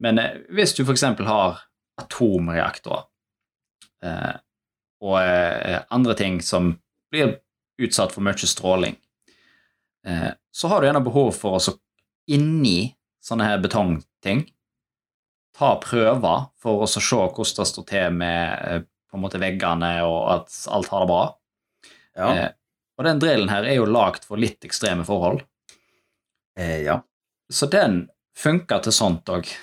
Men 0.00 0.18
eh, 0.20 0.38
hvis 0.52 0.74
du 0.76 0.84
eksempel 0.84 1.28
har 1.28 1.62
atomreaktorer 2.00 3.06
eh, 4.04 4.34
og 5.00 5.16
eh, 5.20 5.80
andre 5.92 6.16
ting 6.16 6.40
som 6.44 6.74
blir 7.12 7.38
utsatt 7.80 8.12
for 8.12 8.24
mye 8.24 8.48
stråling, 8.48 8.96
eh, 10.06 10.30
så 10.52 10.68
har 10.68 10.80
du 10.80 10.88
gjerne 10.88 11.04
behov 11.04 11.32
for 11.36 11.56
å 11.56 11.62
så 11.62 11.76
inni 12.30 12.92
sånne 13.24 13.48
her 13.48 13.60
betongting 13.62 14.44
ta 15.56 15.74
prøver 15.82 16.46
for 16.60 16.84
å 16.84 16.88
så 16.88 17.02
se 17.02 17.18
hvordan 17.18 17.58
det 17.58 17.68
står 17.68 17.86
til 17.88 18.16
med 18.16 18.64
eh, 18.68 18.82
på 19.10 19.18
en 19.18 19.24
måte 19.24 19.40
veggene, 19.42 19.90
og 20.06 20.18
at 20.36 20.56
alt 20.70 20.90
har 20.92 21.02
det 21.02 21.10
bra. 21.10 21.22
Ja. 22.14 22.28
Eh, 22.30 22.50
og 23.00 23.06
den 23.08 23.20
drillen 23.22 23.50
her 23.50 23.66
er 23.66 23.80
jo 23.80 23.88
lagd 23.88 24.26
for 24.28 24.40
litt 24.40 24.62
ekstreme 24.66 25.06
forhold, 25.08 25.42
Eh, 26.60 26.82
ja. 26.84 27.00
så 27.52 27.66
den 27.72 28.02
funker 28.36 28.82
til 28.84 28.92
sånt 28.92 29.28
òg. 29.32 29.48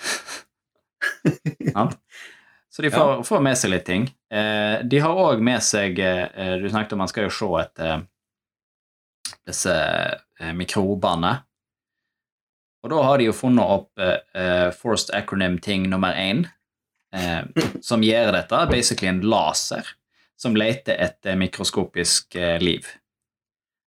Så 2.77 2.83
de 2.85 2.91
får, 2.93 3.23
får 3.25 3.41
med 3.41 3.57
seg 3.57 3.71
litt 3.71 3.85
ting. 3.87 4.03
Eh, 4.29 4.83
de 4.85 4.99
har 5.01 5.17
òg 5.17 5.39
med 5.41 5.63
seg 5.65 5.97
eh, 5.97 6.57
Du 6.61 6.67
snakket 6.69 6.93
om 6.93 6.99
man 7.01 7.09
skal 7.09 7.25
jo 7.25 7.31
se 7.33 7.47
etter 7.57 8.03
disse 9.47 9.73
eh, 9.73 10.51
mikrobene. 10.53 11.31
Og 12.85 12.91
da 12.93 12.99
har 13.07 13.17
de 13.17 13.31
jo 13.31 13.33
funnet 13.33 13.73
opp 13.79 14.03
eh, 14.03 14.19
eh, 14.37 14.67
forced 14.77 15.09
acronym-ting 15.17 15.87
nummer 15.89 16.13
én, 16.13 16.45
eh, 17.15 17.41
som 17.81 18.05
gjør 18.05 18.29
dette. 18.35 18.61
Basically 18.69 19.09
en 19.09 19.23
laser 19.25 19.89
som 20.37 20.53
leter 20.53 21.01
etter 21.01 21.39
mikroskopisk 21.39 22.37
eh, 22.37 22.59
liv. 22.61 22.85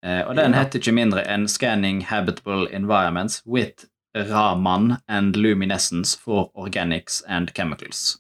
Eh, 0.03 0.21
og 0.27 0.35
den 0.37 0.53
Ja. 0.53 0.63
heter 0.63 0.81
ikke 0.81 0.95
mindre 0.95 1.23
enn 1.23 1.49
Scanning 1.49 2.03
Habitable 2.05 2.67
Environments 2.73 3.43
with 3.47 3.87
Raman 4.15 4.97
and 5.09 5.37
Luminescence 5.37 6.19
for 6.19 6.51
Organics 6.55 7.23
and 7.29 7.55
Chemicals. 7.55 8.19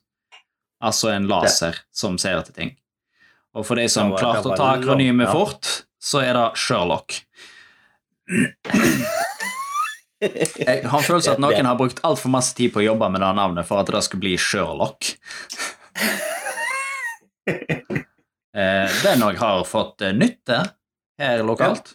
Altså 0.83 1.11
en 1.11 1.29
laser 1.29 1.77
som 1.92 2.18
ser 2.18 2.38
etter 2.38 2.53
ting. 2.53 2.77
Og 3.55 3.66
for 3.66 3.75
de 3.77 3.88
som 3.88 4.14
klarte 4.16 4.49
å 4.49 4.57
ta 4.57 4.77
akronymet 4.79 5.27
ja. 5.29 5.33
fort, 5.33 5.85
så 6.01 6.23
er 6.25 6.33
det 6.38 6.47
Sherlock. 6.59 7.18
Jeg 10.23 10.85
har 10.87 10.99
en 10.99 11.05
følelse 11.05 11.35
at 11.35 11.42
noen 11.42 11.66
har 11.66 11.77
brukt 11.77 12.01
altfor 12.07 12.31
masse 12.31 12.55
tid 12.57 12.73
på 12.73 12.81
å 12.81 12.87
jobbe 12.87 13.11
med 13.11 13.21
det 13.21 13.33
navnet 13.37 13.66
for 13.66 13.83
at 13.83 13.90
det 13.90 14.03
skulle 14.07 14.25
bli 14.29 14.37
Sherlock. 14.38 15.12
Eh, 18.53 18.88
den 19.01 19.23
òg 19.25 19.38
har 19.40 19.62
fått 19.64 20.03
eh, 20.05 20.12
nytte 20.12 20.59
her 21.18 21.42
lokalt. 21.46 21.94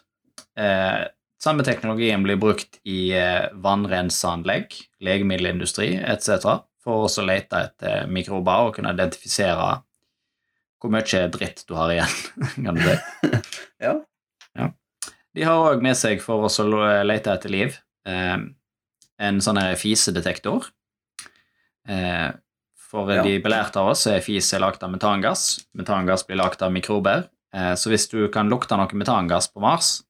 Eh, 0.58 1.08
samme 1.41 1.63
teknologien 1.63 2.23
blir 2.25 2.39
brukt 2.41 2.80
i 2.88 3.12
eh, 3.15 3.47
vannrenseanlegg, 3.53 4.73
legemiddelindustri 5.06 5.95
etc. 6.01 6.63
for 6.84 7.06
å 7.08 7.25
lete 7.27 7.63
etter 7.69 8.08
mikrober 8.10 8.69
og 8.69 8.75
kunne 8.77 8.93
identifisere 8.95 9.82
hvor 10.77 10.93
mye 10.93 11.23
dritt 11.34 11.63
du 11.67 11.73
har 11.77 11.93
igjen. 11.95 12.17
kan 12.65 12.77
du 12.77 12.84
si. 12.86 12.97
ja. 13.86 13.97
De 15.38 15.45
har 15.45 15.67
òg 15.69 15.84
med 15.86 15.97
seg 15.97 16.21
for 16.23 16.47
å 16.49 16.77
lete 17.06 17.34
etter 17.34 17.53
liv 17.53 17.77
eh, 18.10 18.38
en 19.17 19.41
sånn 19.41 19.62
fisedetektor. 19.77 20.69
Eh, 21.88 22.30
for 22.88 23.12
Ja. 23.12 23.23
de 23.23 23.38
belærte 23.43 23.82
av 23.82 23.91
oss 23.91 24.06
er 24.08 24.21
fis 24.23 24.47
er 24.53 24.62
lagd 24.63 24.84
av 24.84 24.91
metangass. 24.93 25.65
Metangass 25.75 26.23
blir 26.25 26.39
lagd 26.39 26.62
av 26.63 26.71
mikrober. 26.71 27.27
Eh, 27.55 27.73
så 27.79 27.91
hvis 27.91 28.07
du 28.12 28.19
kan 28.33 28.49
lukte 28.51 28.77
noe 28.77 28.99
metangass 28.99 29.47
på 29.53 29.62
Mars, 29.63 30.01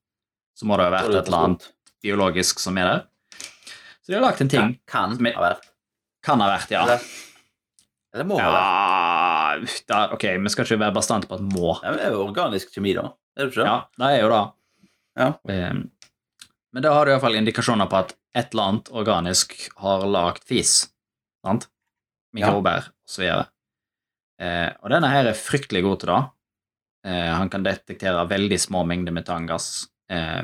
så 0.57 0.65
må 0.65 0.77
det 0.79 0.87
ha 0.89 0.93
vært 0.95 1.13
et 1.13 1.27
eller 1.27 1.43
annet 1.51 1.67
biologisk 2.03 2.59
som 2.63 2.77
er 2.81 2.89
der. 2.89 3.05
Så 4.01 4.11
de 4.13 4.17
har 4.17 4.23
lagd 4.25 4.41
en 4.41 4.49
ting. 4.51 4.73
Kan, 4.89 5.17
kan 5.19 5.33
ha 5.37 5.43
vært. 5.49 5.67
Kan 6.25 6.41
ha 6.41 6.47
vært, 6.49 6.71
ja. 6.73 6.83
Eller, 6.85 7.03
eller 8.15 8.27
må 8.29 8.39
ha 8.41 8.49
vært. 8.55 9.83
Ja, 9.89 10.01
ok, 10.15 10.25
vi 10.43 10.53
skal 10.53 10.65
ikke 10.67 10.79
være 10.85 10.95
bastante 10.97 11.29
på 11.29 11.37
at 11.37 11.43
må. 11.45 11.75
Ja, 11.83 11.91
men 11.91 11.99
det 12.01 12.07
er 12.09 12.15
jo 12.15 12.23
organisk 12.25 12.73
kjemi, 12.73 12.95
da. 12.97 13.09
Er 13.37 13.45
det 13.45 13.51
ikke 13.53 13.61
det? 13.61 13.67
Ja, 13.69 13.77
det 14.01 14.09
er 14.15 14.21
jo 14.23 14.31
det. 14.33 14.43
Ja. 15.17 15.27
Eh, 15.53 15.77
Men 16.75 16.83
da 16.83 16.91
har 16.93 17.05
du 17.07 17.11
iallfall 17.13 17.37
indikasjoner 17.39 17.87
på 17.89 17.99
at 18.03 18.11
et 18.37 18.51
eller 18.53 18.67
annet 18.71 18.89
organisk 18.93 19.53
har 19.81 20.03
lagd 20.05 20.43
fis. 20.45 20.73
Sant? 21.45 21.67
Mikrober 22.35 22.89
osv. 23.07 23.23
Eh, 24.37 24.69
og 24.83 24.91
denne 24.93 25.09
her 25.09 25.29
er 25.31 25.37
fryktelig 25.37 25.81
god 25.85 26.01
til 26.03 26.11
det. 26.11 26.19
Eh, 27.07 27.33
han 27.33 27.49
kan 27.49 27.63
detektere 27.63 28.25
veldig 28.27 28.59
små 28.59 28.81
mengder 28.87 29.11
metangass. 29.15 29.85
Eh, 30.11 30.43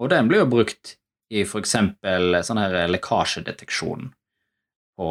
og 0.00 0.08
den 0.10 0.28
blir 0.30 0.38
jo 0.42 0.46
brukt 0.50 0.96
i 1.30 1.44
f.eks. 1.44 1.76
sånn 2.46 2.58
her 2.58 2.88
lekkasjedeteksjon 2.90 4.08
på 4.98 5.08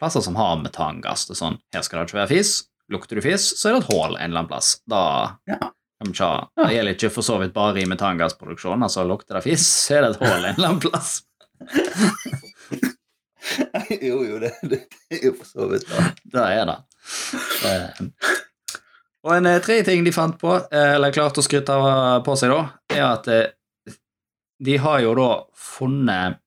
plasser 0.00 0.20
som 0.24 0.36
har 0.40 0.56
metangass. 0.58 1.26
Det 1.28 1.34
er 1.36 1.40
sånn, 1.44 1.58
her 1.74 1.82
skal 1.86 1.98
det 2.00 2.06
ikke 2.10 2.20
være 2.22 2.32
fis. 2.34 2.50
Lukter 2.92 3.16
du 3.16 3.22
fis, 3.24 3.44
så 3.60 3.68
er 3.70 3.74
det 3.76 3.82
et 3.84 3.92
hull 3.92 4.16
en 4.16 4.24
eller 4.24 4.38
annen 4.42 4.50
plass. 4.50 4.68
Da 4.90 5.02
Ja. 5.46 5.58
ha. 6.18 6.32
Det 6.56 6.72
gjelder 6.74 6.92
ikke 6.96 7.10
for 7.14 7.22
så 7.22 7.36
vidt 7.38 7.52
bare 7.54 7.78
i 7.80 7.86
metangassproduksjon. 7.86 8.82
Altså 8.82 9.04
lukter 9.06 9.34
det 9.38 9.44
fis, 9.46 9.62
så 9.62 9.94
er 10.00 10.02
det 10.02 10.10
et 10.16 10.22
hull 10.24 10.44
en 10.44 10.54
eller 10.56 10.68
annen 10.72 10.82
plass. 10.82 11.22
jo, 14.08 14.16
jo, 14.26 14.38
det, 14.42 14.50
det 14.66 14.80
er 15.14 15.22
jo 15.28 15.32
for 15.38 15.46
så 15.46 15.68
vidt 15.70 15.86
det. 15.86 16.02
Det 16.34 16.42
er 16.58 16.66
det. 16.72 16.78
Eh, 19.22 19.28
Og 19.28 19.36
en 19.36 19.44
tre 19.44 19.58
tredje 19.62 19.84
ting 19.86 20.04
de 20.04 20.12
fant 20.12 20.34
på, 20.38 20.54
eh, 20.72 20.94
eller 20.96 21.12
klarte 21.14 21.38
å 21.38 21.46
skryte 21.46 21.76
på 22.26 22.36
seg, 22.36 22.50
da, 22.50 22.62
er 22.90 23.04
at 23.06 23.28
eh, 23.28 23.94
de 24.62 24.76
har 24.78 25.00
jo 25.00 25.14
da 25.14 25.28
funnet 25.54 26.40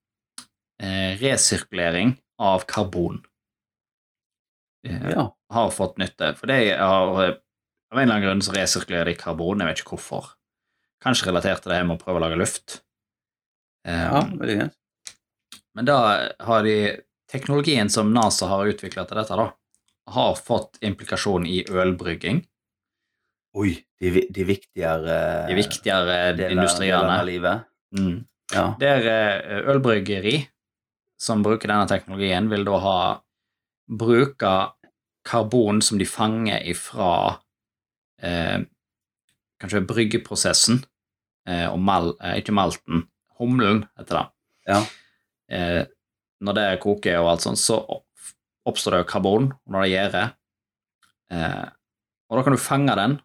eh, 0.81 1.15
resirkulering 1.21 2.17
av 2.39 2.65
karbon. 2.67 3.21
Eh, 4.88 5.09
Ja. 5.11 5.31
Har 5.53 5.69
fått 5.71 5.97
nytte. 6.01 6.33
For 6.35 6.47
det 6.47 6.77
har 6.77 7.23
eh, 7.23 7.35
Av 7.93 7.99
en 7.99 8.09
eller 8.09 8.15
annen 8.15 8.25
grunn 8.27 8.41
så 8.41 8.51
resirkulerer 8.51 9.05
de 9.05 9.13
karbon, 9.15 9.59
jeg 9.61 9.67
vet 9.69 9.79
ikke 9.83 9.93
hvorfor. 9.95 10.31
Kanskje 11.05 11.27
relatert 11.29 11.61
til 11.63 11.69
det 11.71 11.77
her 11.77 11.85
med 11.85 11.95
å 11.99 12.01
prøve 12.03 12.17
å 12.17 12.23
lage 12.23 12.39
luft. 12.41 12.81
Eh, 13.88 13.93
ja, 14.09 14.23
veldig 14.25 14.55
greit. 14.57 14.73
Men 15.77 15.85
da 15.85 15.97
har 16.47 16.63
de 16.65 16.73
Teknologien 17.31 17.89
som 17.89 18.11
NASA 18.13 18.47
har 18.49 18.65
utvikla 18.69 19.05
til 19.07 19.17
dette, 19.21 19.35
da, 19.38 19.45
har 20.11 20.35
fått 20.35 20.77
implikasjon 20.81 21.45
i 21.47 21.63
ølbrygging. 21.69 22.41
Oi, 23.55 23.71
de, 24.01 24.09
de 24.35 24.43
viktigere 24.43 25.17
De 25.47 25.55
viktigere 25.55 26.15
industriene. 26.51 27.19
av 27.19 27.25
livet. 27.27 27.63
Mm. 27.95 28.17
Ja. 28.53 28.65
Der 28.81 29.05
eh, 29.07 29.69
ølbryggeri 29.71 30.35
som 31.21 31.41
bruker 31.45 31.71
denne 31.71 31.87
teknologien, 31.87 32.49
vil 32.51 32.65
da 32.67 32.77
ha 32.83 32.97
bruke 33.87 34.51
karbon 35.25 35.79
som 35.81 35.97
de 35.97 36.05
fanger 36.05 36.65
ifra 36.67 37.39
eh, 38.21 38.59
kanskje 39.61 39.81
bryggeprosessen 39.87 40.81
eh, 41.47 41.65
og 41.71 41.79
mal, 41.79 42.11
eh, 42.19 42.35
ikke 42.41 42.53
malten, 42.53 43.05
humlen 43.39 43.85
heter 43.97 44.19
det. 44.19 44.25
Ja. 44.67 44.81
Eh, 45.49 45.83
når 46.43 46.57
det 46.59 46.67
koker 46.83 47.21
og 47.23 47.31
alt 47.31 47.45
sånt, 47.47 47.61
så 47.61 47.79
oppstår 48.67 48.97
det 48.97 49.03
jo 49.05 49.09
karbon 49.13 49.47
når 49.71 49.85
det 49.85 49.93
gjærer. 49.93 50.33
eh, 51.31 51.65
Og 52.29 52.37
da 52.39 52.43
kan 52.43 52.55
du 52.57 52.61
fange 52.61 52.95
den, 52.99 53.17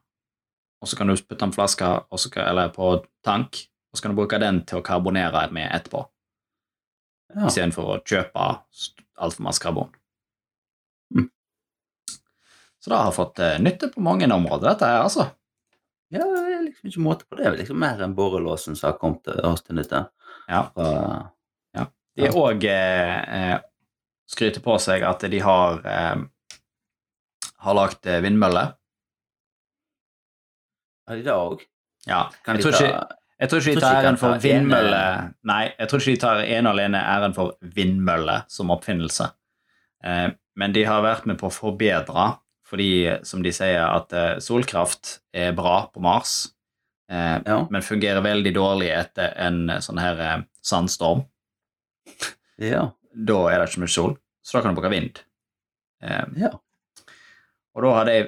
og 0.81 0.89
så 0.89 0.97
kan 0.97 1.11
du 1.11 1.17
putte 1.17 1.47
på 1.47 1.57
flaske 1.59 1.89
kan, 2.11 2.47
eller 2.47 2.71
på 2.75 2.93
tank, 3.25 3.67
og 3.91 3.99
så 3.99 4.03
kan 4.05 4.15
du 4.15 4.21
bruke 4.21 4.39
den 4.41 4.63
til 4.67 4.81
å 4.81 4.87
karbonere 4.87 5.47
med 5.53 5.71
etterpå, 5.77 6.07
Ja. 7.35 7.47
istedenfor 7.47 7.91
å 7.95 7.99
kjøpe 8.03 8.47
altfor 9.21 9.43
masse 9.47 9.63
karbon. 9.63 9.91
Mm. 11.15 11.29
Så 12.81 12.91
det 12.91 12.97
har 12.97 13.13
fått 13.13 13.39
eh, 13.39 13.59
nytte 13.61 13.93
på 13.93 14.01
mange 14.01 14.27
områder, 14.33 14.71
dette 14.73 14.89
her, 14.89 15.03
altså. 15.05 15.29
ja, 16.11 16.25
det 16.25 16.55
er 16.57 16.65
liksom 16.65 16.89
ikke 16.91 17.05
måte 17.05 17.29
på 17.29 17.37
det. 17.37 17.45
Det 17.45 17.53
er 17.53 17.59
liksom 17.61 17.79
mer 17.79 18.01
enn 18.03 18.17
borrelåsen 18.17 18.77
som 18.77 18.91
har 18.91 18.99
kommet 18.99 19.23
til 19.29 19.45
oss 19.47 19.63
til 19.63 19.77
nytte. 19.79 20.07
Ja. 20.49 20.65
ja. 21.77 21.85
De 22.17 22.27
har 22.27 22.41
òg 22.41 22.65
eh, 22.67 23.53
eh, 23.53 23.59
skryter 24.27 24.65
på 24.65 24.79
seg 24.83 25.05
at 25.07 25.23
de 25.31 25.39
har 25.45 25.85
eh, 25.87 26.25
har 27.61 27.77
lagd 27.77 28.07
eh, 28.09 28.23
vindmøller. 28.25 28.75
De 31.11 31.23
det 31.27 31.35
òg? 31.35 31.65
Ja, 32.09 32.29
Kan 32.45 32.57
jeg 32.57 32.65
tror, 32.65 32.77
ikke, 32.79 33.17
jeg 33.41 33.51
tror 33.51 33.61
ikke 33.61 33.75
de 33.75 33.81
tar 33.85 33.99
æren 34.05 34.17
for 34.21 34.39
vindmølle 34.41 35.01
Nei, 35.51 35.65
jeg 35.79 35.89
tror 35.91 36.01
ikke 36.01 36.15
de 36.15 36.21
tar 36.23 36.43
ene 36.45 36.71
og 36.71 36.79
alene 36.79 37.01
æren 37.03 37.35
for 37.37 37.57
vindmølle 37.77 38.37
som 38.49 38.71
oppfinnelse. 38.73 39.27
Eh, 40.05 40.29
men 40.57 40.73
de 40.77 40.85
har 40.89 41.03
vært 41.05 41.27
med 41.29 41.37
på 41.41 41.49
å 41.51 41.53
forbedre, 41.55 42.25
fordi, 42.71 42.89
som 43.27 43.43
de 43.45 43.53
sier, 43.53 43.83
at 43.85 44.13
eh, 44.17 44.39
solkraft 44.41 45.19
er 45.35 45.53
bra 45.57 45.87
på 45.93 46.01
Mars, 46.05 46.53
eh, 47.11 47.39
Ja. 47.47 47.67
men 47.71 47.83
fungerer 47.85 48.23
veldig 48.25 48.55
dårlig 48.57 48.91
etter 48.97 49.33
en 49.37 49.67
sånn 49.85 50.01
her 50.01 50.45
sandstorm. 50.63 51.27
Ja. 52.61 52.91
Da 53.15 53.39
er 53.51 53.59
det 53.61 53.71
ikke 53.71 53.83
mye 53.85 53.93
sol, 53.93 54.17
så 54.45 54.59
da 54.59 54.63
kan 54.65 54.75
du 54.75 54.81
bruke 54.81 54.93
vind. 54.93 55.23
Eh, 56.03 56.25
ja. 56.41 56.53
Og 57.75 57.83
da 57.85 57.95
har 57.99 58.05
de 58.09 58.19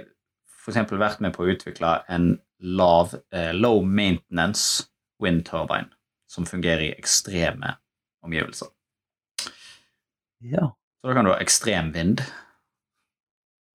f.eks. 0.64 0.90
vært 0.98 1.20
med 1.24 1.32
på 1.34 1.44
å 1.44 1.52
utvikle 1.54 1.96
en 2.12 2.34
lav, 2.62 3.14
eh, 3.32 3.52
low 3.54 3.82
maintenance 3.84 4.86
wind 5.22 5.44
turbine 5.46 5.90
som 6.30 6.46
fungerer 6.46 6.80
i 6.86 6.92
ekstreme 6.94 7.74
omgivelser. 8.24 8.68
ja. 10.40 10.72
Så 11.02 11.08
da 11.08 11.14
kan 11.14 11.24
du 11.24 11.30
ha 11.32 11.40
ekstrem 11.42 11.92
vind. 11.92 12.20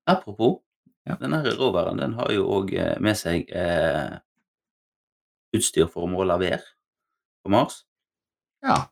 Apropos, 0.08 0.62
Ja. 1.06 1.16
denne 1.20 1.38
råværen 1.44 1.58
roveren 1.60 1.98
den 1.98 2.14
har 2.14 2.32
jo 2.32 2.46
òg 2.48 2.72
med 3.00 3.16
seg 3.18 3.50
eh, 3.52 4.18
utstyr 5.56 5.88
for 5.88 6.04
å 6.04 6.12
måle 6.12 6.36
vær 6.40 6.64
på 7.44 7.52
Mars. 7.52 7.86
Ja, 8.64 8.88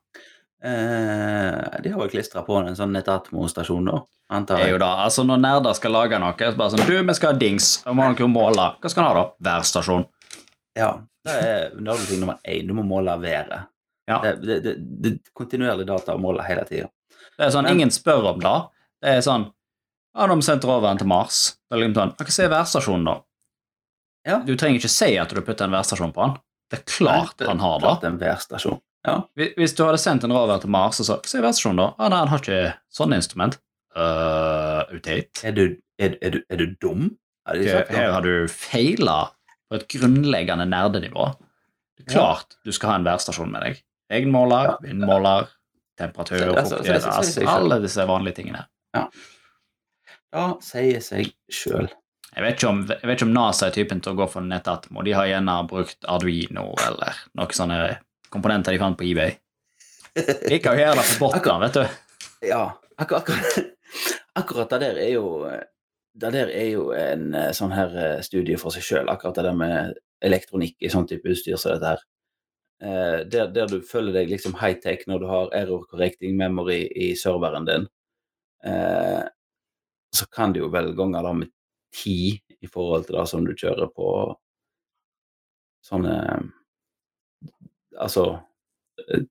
Eh, 0.65 1.82
de 1.84 1.89
har 1.93 1.99
vel 1.99 2.10
klistra 2.10 2.41
på 2.45 2.56
en 2.58 2.75
sånn 2.78 2.93
Netatmo-stasjon, 2.95 3.86
da, 3.86 3.99
antar 4.34 4.58
det 4.58 4.69
er 4.69 4.71
jo 4.73 4.80
da. 4.82 4.88
Altså 5.06 5.25
Når 5.28 5.41
nerder 5.43 5.75
skal 5.78 5.93
lage 5.93 6.17
noe, 6.21 6.34
så 6.39 6.58
bare 6.58 6.73
sånn 6.73 6.88
Du, 6.88 6.95
vi 6.97 7.13
skal 7.17 7.34
ha 7.34 7.38
dings. 7.39 7.67
Da 7.86 7.93
må 7.93 8.08
dere 8.17 8.30
måle. 8.32 8.65
Hva 8.82 8.89
skal 8.91 9.04
han 9.06 9.12
ha, 9.12 9.19
da? 9.21 9.25
Værstasjon. 9.49 10.08
Ja, 10.80 10.89
det 11.25 11.36
er 11.41 11.75
nerdeting 11.78 12.23
nummer 12.23 12.39
én. 12.43 12.65
Du 12.67 12.73
må 12.78 12.84
måle 12.88 13.13
været. 13.21 13.67
Ja. 14.10 14.17
Det, 14.23 14.34
det, 14.45 14.58
det, 14.65 14.73
det 15.04 15.12
er 15.13 15.19
kontinuerlig 15.38 15.86
data 15.89 16.15
å 16.17 16.21
måle 16.21 16.43
hele 16.45 16.65
tida. 16.69 16.89
Det 17.38 17.45
er 17.47 17.54
sånn, 17.54 17.65
Men- 17.69 17.78
Ingen 17.80 17.93
spør 17.93 18.32
om 18.34 18.41
det. 18.41 18.56
Det 19.06 19.13
er 19.19 19.21
sånn 19.25 19.51
Ja, 20.15 20.25
de 20.32 20.36
sendte 20.47 20.69
roveren 20.69 20.97
til 20.97 21.08
Mars. 21.12 21.58
Det 21.69 21.75
er 21.78 21.82
liksom 21.84 21.95
sånn, 21.99 22.12
Hva 22.17 22.43
er 22.45 22.51
værstasjonen, 22.54 23.06
da? 23.06 23.15
Ja. 24.25 24.39
Du 24.41 24.56
trenger 24.58 24.80
ikke 24.82 24.89
si 24.89 25.12
at 25.21 25.30
du 25.30 25.41
putter 25.45 25.67
en 25.67 25.75
værstasjon 25.75 26.13
på 26.15 26.23
han. 26.25 26.38
Det 26.71 26.80
er 26.80 26.86
klart 26.89 27.41
han 27.45 27.60
har 27.62 27.78
det. 27.80 27.86
Klart 27.91 28.06
en 28.10 28.17
værstasjon. 28.21 28.80
Ja. 29.06 29.15
Hvis- 29.38 29.76
du 29.78 29.84
hadde 29.86 30.00
sendt 30.02 30.24
en 30.24 30.32
rover 30.34 30.60
til 30.62 30.70
Mars 30.74 31.00
og 31.00 31.06
sagt 31.06 31.28
Hva 31.30 31.39
er 31.39 31.44
værstasjonen, 31.46 31.78
da? 31.78 31.88
Ah, 32.00 32.10
nei, 32.10 32.18
han 32.24 32.28
har 32.32 32.39
ikke 32.39 32.74
sånn 32.91 33.13
instrument. 33.13 33.60
Uh. 33.96 34.84
Er, 35.06 35.52
du, 35.56 35.78
er, 36.00 36.18
er, 36.22 36.30
du, 36.32 36.39
er 36.50 36.58
du 36.58 36.65
dum? 36.82 37.18
Har 37.48 37.56
du, 37.56 37.63
Her 37.70 38.12
har 38.12 38.22
du 38.26 38.48
feila 38.50 39.32
på 39.70 39.78
et 39.78 39.88
grunnleggende 39.94 40.65
nerdenivå. 40.68 41.30
Det 41.98 42.08
er 42.08 42.13
klart 42.18 42.58
du 42.65 42.72
skal 42.76 42.89
ha 42.89 42.96
en 43.00 43.06
værstasjon 43.08 43.52
med 43.52 43.62
deg. 43.63 43.84
Egenmåler, 44.12 44.72
Ja. 44.72 44.78
vindmåler, 44.84 45.48
temperatur, 45.98 46.38
Så- 46.38 46.56
altså, 46.58 46.78
fuktighet, 46.82 47.48
alle 47.48 47.80
disse 47.82 48.06
vanlige 48.08 48.36
tingene. 48.41 48.65
Ja, 50.34 50.48
sier 50.60 51.00
seg 51.02 51.32
sjøl. 51.52 51.88
Jeg 52.36 52.44
vet, 52.44 52.58
ikke 52.58 52.68
om, 52.68 52.82
jeg 52.89 53.02
vet 53.08 53.15
ikke 53.22 53.28
om 53.30 53.34
NASA 53.34 53.68
er 53.68 53.72
typen 53.72 54.02
til 54.04 54.12
å 54.12 54.18
gå 54.20 54.26
for 54.30 54.41
nettatmo. 54.44 55.04
De 55.06 55.13
har 55.15 55.26
gjerne 55.30 55.54
brukt 55.70 56.04
Arduino 56.12 56.74
eller 56.84 57.15
noe 57.39 57.48
sånne 57.56 57.78
komponenter 58.36 58.76
de 58.76 58.82
fant 58.82 58.98
på 58.98 59.08
eBay. 59.08 59.38
Kan 60.15 60.76
jo 60.76 60.84
gjøre 60.84 61.00
det 61.00 61.06
på 61.19 61.30
bunnen, 61.32 61.63
vet 61.67 61.80
du. 61.80 61.86
Ja, 62.45 62.78
akkurat, 62.95 63.24
akkurat, 63.24 63.71
akkurat 64.41 64.74
det 64.76 64.80
der 64.84 64.98
er 65.02 65.13
jo 65.15 65.50
Det 66.15 66.32
der 66.32 66.52
er 66.52 66.67
jo 66.69 66.91
en 66.95 67.34
eh, 67.36 67.52
sånn 67.52 67.74
her 67.76 67.95
eh, 68.00 68.19
studie 68.24 68.56
for 68.60 68.71
seg 68.71 68.86
sjøl, 68.88 69.10
akkurat 69.12 69.36
det 69.36 69.43
der 69.50 69.58
med 69.60 69.98
elektronikk 70.24 70.78
i 70.80 70.91
sånn 70.91 71.08
type 71.10 71.28
utstyr 71.28 71.58
som 71.60 71.74
dette 71.74 71.89
her. 71.91 72.04
Eh, 72.80 73.17
der, 73.28 73.50
der 73.52 73.67
du 73.67 73.82
føler 73.84 74.15
deg 74.15 74.32
liksom 74.32 74.56
high-tech 74.62 75.04
når 75.12 75.19
du 75.19 75.28
har 75.28 75.52
error 75.60 75.84
correcting 75.91 76.38
memory 76.39 76.86
i 76.88 77.10
serveren 77.19 77.67
din, 77.67 77.89
så 80.15 80.26
kan 80.32 80.56
du 80.56 80.62
jo 80.63 80.71
vel 80.74 80.95
gange 80.98 81.19
det 81.21 81.34
med 81.41 81.52
ti 81.93 82.17
i 82.63 82.69
forhold 82.71 83.06
til 83.06 83.19
det 83.19 83.26
som 83.30 83.43
du 83.45 83.52
kjører 83.54 83.91
på 83.93 84.08
sånne 85.86 86.15
Altså 88.00 88.40
eh, 89.10 89.22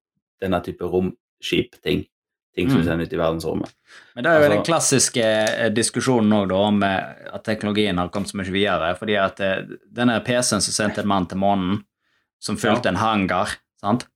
denne 0.40 0.60
type 0.64 0.84
romskip-ting. 0.84 2.06
Ting 2.54 2.68
som 2.70 2.78
Mm. 2.80 2.84
sender 2.86 3.04
ut 3.08 3.12
i 3.12 3.16
verdensrommet. 3.18 3.72
Men 4.14 4.24
det 4.24 4.30
er 4.30 4.38
jo 4.38 4.44
Altså- 4.44 4.54
den 4.56 4.64
klassiske 4.64 5.24
eh, 5.24 5.70
diskusjonen 5.70 6.32
òg, 6.32 6.52
om 6.54 6.82
eh, 6.82 7.14
at 7.34 7.44
teknologien 7.44 7.98
har 7.98 8.08
kommet 8.10 8.28
så 8.30 8.36
mye 8.36 8.52
videre. 8.52 8.94
fordi 8.96 9.16
at 9.16 9.36
denne 9.92 10.20
PC-en 10.24 10.60
som 10.60 10.72
sendte 10.72 11.00
en 11.02 11.08
mann 11.08 11.26
til 11.26 11.38
månen, 11.38 11.84
som 12.40 12.56
fulgte 12.56 12.84
Ja. 12.86 12.90
en 12.90 12.96
hangar 12.96 13.56
sant? 13.80 14.06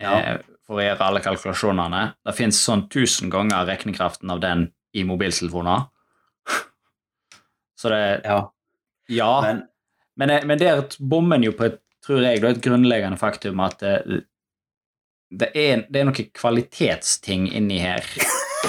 Ja. 0.00 0.38
For 0.66 0.76
å 0.78 0.82
gjøre 0.82 1.00
alle 1.00 1.20
kalkulasjonene 1.20 2.14
Det 2.26 2.34
fins 2.34 2.56
sånn 2.66 2.88
tusen 2.90 3.30
ganger 3.30 3.64
regnekraften 3.66 4.30
av 4.30 4.40
den 4.40 4.72
i 4.94 5.02
mobiltelefoner. 5.04 5.88
Så 7.76 7.88
det 7.90 8.22
Ja, 8.24 8.50
Ja. 9.08 9.40
men 9.42 9.68
Men, 10.16 10.46
men 10.48 10.58
der 10.58 10.82
bommer 11.00 11.36
en 11.36 11.44
jo 11.44 11.52
på 11.52 11.64
et, 11.66 11.80
tror 12.08 12.24
jeg, 12.24 12.40
det 12.40 12.48
er 12.48 12.56
et 12.56 12.64
grunnleggende 12.64 13.20
faktum 13.20 13.60
at 13.60 13.82
det, 13.84 14.22
det, 15.28 15.50
er, 15.52 15.82
det 15.92 16.00
er 16.00 16.08
noen 16.08 16.30
kvalitetsting 16.40 17.50
inni 17.52 17.82
her 17.82 18.04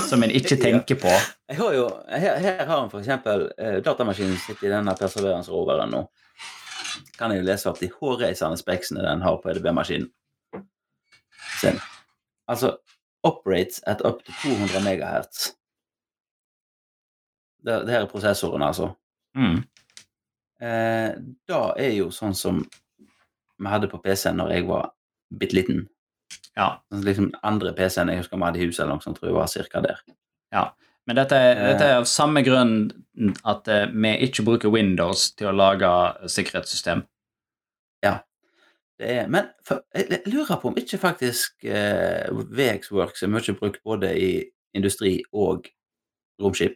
som 0.09 0.23
en 0.25 0.33
ikke 0.35 0.57
tenker 0.65 0.99
på. 0.99 1.11
jeg 1.47 1.59
har 1.61 1.75
jo, 1.77 1.85
her, 2.11 2.39
her 2.43 2.65
har 2.67 2.83
en 2.83 2.99
eksempel 2.99 3.47
eh, 3.57 3.77
datamaskinen 3.85 4.35
sitter 4.43 4.67
i 4.67 4.73
denne 4.73 4.95
perseverance-roveren 4.99 5.95
nå. 5.95 6.03
Kan 7.15 7.31
jeg 7.31 7.41
jo 7.41 7.47
lese 7.47 7.69
opp 7.71 7.79
de 7.79 7.91
hårreisende 7.93 8.59
speksene 8.59 9.05
den 9.05 9.23
har 9.23 9.39
på 9.39 9.53
EDB-maskinen 9.53 10.09
sin. 11.59 11.79
Altså 12.49 12.77
operates 13.23 13.81
at 13.87 14.01
up 14.07 14.23
to 14.25 14.35
200 14.43 14.83
megahertz. 14.83 15.53
Det, 17.59 17.81
det 17.85 17.91
her 17.91 18.05
er 18.05 18.11
prosessoren, 18.11 18.63
altså. 18.63 18.93
Mm. 19.35 19.59
Eh, 20.63 21.09
da 21.47 21.59
er 21.79 21.91
jo 21.95 22.07
sånn 22.15 22.35
som 22.35 22.61
vi 23.59 23.67
hadde 23.71 23.89
på 23.91 23.99
PC-en 24.03 24.37
når 24.39 24.53
jeg 24.55 24.67
var 24.67 24.91
bitte 25.39 25.55
liten. 25.57 25.81
Ja. 26.57 26.77
Altså, 26.91 27.03
Liksom 27.05 27.29
andre 27.43 27.73
PC-en 27.77 28.09
jeg 28.13 28.21
husker 28.23 28.37
vi 28.39 28.47
hadde 28.49 28.59
i 28.61 28.65
huset, 28.67 28.83
eller 28.85 28.95
noe 28.97 29.03
sånt, 29.05 29.19
tror 29.19 29.29
jeg 29.29 29.37
var 29.39 29.47
cirka 29.51 29.81
der. 29.85 30.01
ja. 30.53 30.69
Men 31.07 31.15
dette, 31.17 31.33
er- 31.41 31.61
dette 31.71 31.85
er 31.89 31.95
av 31.97 32.03
samme 32.05 32.43
grunn 32.45 32.91
at 33.49 33.67
eh, 33.67 33.87
vi 33.89 34.11
ikke 34.27 34.43
bruker 34.45 34.69
Windows 34.69 35.31
til 35.33 35.47
å 35.49 35.55
lage 35.57 35.89
sikkerhetssystem. 36.29 37.01
Det 38.99 39.07
er, 39.15 39.27
men 39.31 39.45
for, 39.63 39.79
jeg 39.95 40.19
lurer 40.27 40.57
på 40.59 40.67
om 40.73 40.75
ikke 40.77 40.97
faktisk 40.99 41.63
eh, 41.63 42.27
VXWorks 42.51 43.23
er 43.23 43.29
mye 43.31 43.53
brukt 43.55 43.79
både 43.87 44.09
i 44.19 44.27
industri 44.75 45.21
og 45.31 45.69
romskip. 46.43 46.75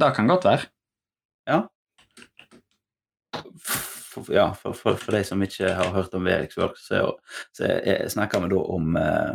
Det 0.00 0.08
kan 0.16 0.26
godt 0.32 0.48
være. 0.48 0.70
Ja. 1.52 1.60
For, 4.10 4.26
ja, 4.34 4.48
for, 4.58 4.74
for, 4.74 4.96
for 4.98 5.14
de 5.14 5.20
som 5.24 5.42
ikke 5.46 5.68
har 5.78 5.92
hørt 5.94 6.14
om 6.18 6.24
VXWorks, 6.26 6.88
så, 6.90 7.04
så 7.54 7.68
er- 7.78 8.08
snakker 8.10 8.42
vi 8.42 8.48
da 8.50 8.62
om 8.74 8.96
eh, 8.98 9.32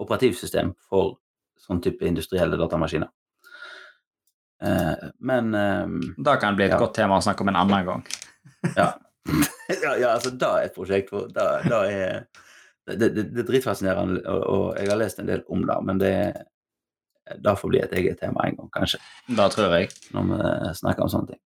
operativsystem 0.00 0.70
for 0.88 1.18
sånn 1.60 1.82
type 1.84 2.06
industrielle 2.08 2.56
datamaskiner. 2.60 3.10
Eh, 4.62 5.08
men 5.20 5.54
eh, 5.54 5.86
Det 6.16 6.36
kan 6.40 6.56
bli 6.56 6.64
et 6.64 6.72
Ja. 6.72 6.78
godt 6.80 6.94
tema 6.96 7.18
å 7.18 7.24
snakke 7.24 7.44
om 7.44 7.48
en 7.52 7.60
annen 7.60 7.84
gang. 7.86 8.06
ja. 8.76 8.92
ja, 9.82 9.92
ja, 9.98 10.12
altså, 10.14 10.30
det 10.38 10.46
er 10.48 10.64
et 10.68 10.74
prosjekt. 10.76 11.08
For, 11.10 11.26
det, 11.34 11.46
det 11.66 11.78
er 11.90 12.26
det, 12.86 13.08
det, 13.16 13.24
det 13.34 13.40
er 13.42 13.48
dritfascinerende, 13.48 14.20
og, 14.30 14.42
og 14.46 14.66
jeg 14.78 14.86
har 14.92 15.00
lest 15.00 15.18
en 15.18 15.26
del 15.26 15.40
om 15.50 15.64
det, 15.66 15.76
men 15.88 15.98
det, 15.98 16.12
det 17.42 17.54
får 17.58 17.72
bli 17.72 17.80
et 17.82 17.96
eget 17.98 18.20
tema 18.22 18.44
en 18.46 18.54
gang, 18.60 18.68
kanskje. 18.76 19.00
Det 19.26 19.48
tror 19.56 19.74
jeg. 19.74 19.90
når 20.14 20.28
vi 20.30 20.70
snakker 20.78 21.02
om 21.02 21.10
sånne 21.10 21.32
ting. 21.32 21.40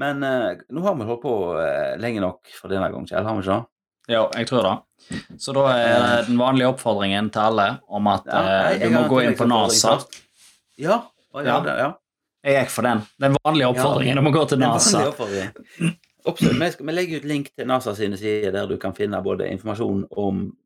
Men 0.00 0.22
eh, 0.26 0.60
nå 0.74 0.82
har 0.84 0.94
vi 0.98 1.06
holdt 1.08 1.22
på 1.22 1.34
eh, 1.62 1.94
lenge 2.02 2.20
nok 2.24 2.50
for 2.60 2.72
denne 2.72 2.90
gang, 2.92 3.06
Kjell. 3.06 3.24
Har 3.26 3.36
vi 3.38 3.44
ikke? 3.46 3.58
det? 3.60 3.70
Ja, 4.14 4.22
jeg 4.36 4.46
tror 4.50 4.66
det. 4.66 4.74
Så 5.40 5.54
da 5.56 5.62
er 5.72 6.26
den 6.26 6.36
vanlige 6.40 6.68
oppfordringen 6.74 7.30
til 7.32 7.40
alle 7.40 7.68
om 7.88 8.08
at 8.12 8.26
Ja, 8.28 8.40
eh, 8.40 8.48
jeg- 8.72 8.80
jeg 8.80 8.90
du 8.90 8.96
må 8.98 9.04
gå 9.08 9.20
inn 9.24 9.36
på 9.38 9.46
NASA. 9.48 9.94
Ja. 10.76 10.98
å, 11.34 11.44
ja, 11.44 11.62
Ja. 11.64 11.92
Jeg 12.44 12.66
gikk 12.66 12.70
for 12.74 12.82
den. 12.82 13.00
Den 13.18 13.36
vanlige 13.44 13.70
oppfordringen 13.72 14.18
om 14.18 14.26
å 14.28 14.32
gå 14.34 14.48
til 14.48 14.58
NASA. 14.58 15.00
Vi, 16.24 16.70
skal, 16.70 16.86
vi 16.86 16.92
legger 16.92 17.16
ut 17.22 17.24
link 17.24 17.48
til 17.56 17.66
NASA 17.66 17.94
sine 17.96 18.16
sider 18.20 18.52
der 18.52 18.66
du 18.66 18.76
kan 18.76 18.92
finne 18.92 19.22
både 19.24 19.48
informasjon 19.50 20.06
om 20.16 20.56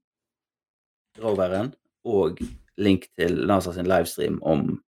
roveren 1.23 1.73
og 2.05 2.39
link 2.79 3.09
til 3.19 3.45
NASA 3.47 3.73
sin 3.75 3.87
livestream 3.91 4.39
om 4.43 4.83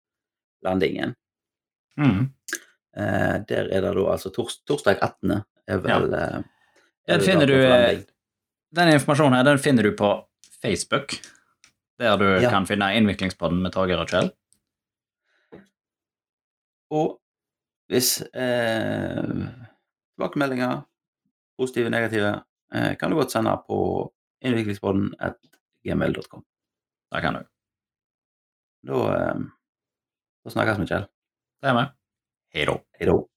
landingen. 0.66 1.14
Mm. 1.98 2.30
Eh, 2.96 3.38
der 3.48 3.68
er 3.68 3.80
det 3.84 3.94
da 3.94 4.04
altså 4.12 4.30
tors, 4.32 4.58
torsdag 4.64 4.98
18. 5.04 5.42
er 5.68 5.80
vel 5.84 6.10
ja. 6.12 6.20
er 6.26 6.44
Den 7.06 7.20
finner 7.26 7.46
du, 7.46 7.54
eh. 7.60 8.00
Den 8.76 8.92
informasjonen 8.94 9.36
her, 9.36 9.44
den 9.44 9.58
finner 9.62 9.82
du 9.86 9.92
på 9.96 10.08
Facebook, 10.62 11.12
der 12.00 12.16
du 12.16 12.24
Ja. 12.42 12.50
kan 12.50 12.66
finne 12.66 12.88
innviklingspodden 12.96 13.60
med 13.62 13.72
Torgeir 13.72 14.00
og 14.00 14.08
Kjell. 14.08 14.30
Og 16.90 17.20
hvis 17.90 18.20
eh, 18.34 19.22
tilbakemeldinger, 20.16 20.82
positive, 21.58 21.90
negative, 21.90 22.32
eh, 22.74 22.96
kan 22.96 23.10
du 23.10 23.16
godt 23.16 23.32
sende 23.32 23.54
på 23.68 23.78
innviklingspodden 24.44 25.14
at 25.20 25.36
gmail.com. 25.84 26.44
Da 27.12 27.20
kan 27.20 27.34
du. 27.38 27.44
Da, 28.86 29.02
eh, 29.16 29.44
da 30.44 30.50
snakkes 30.54 30.78
vi, 30.82 30.86
Kjell. 30.90 31.06
Det 31.62 31.70
er 31.70 31.74
med. 31.74 31.92
Hei 32.56 32.64
da. 32.64 32.74
Hei 32.98 33.06
da. 33.06 33.35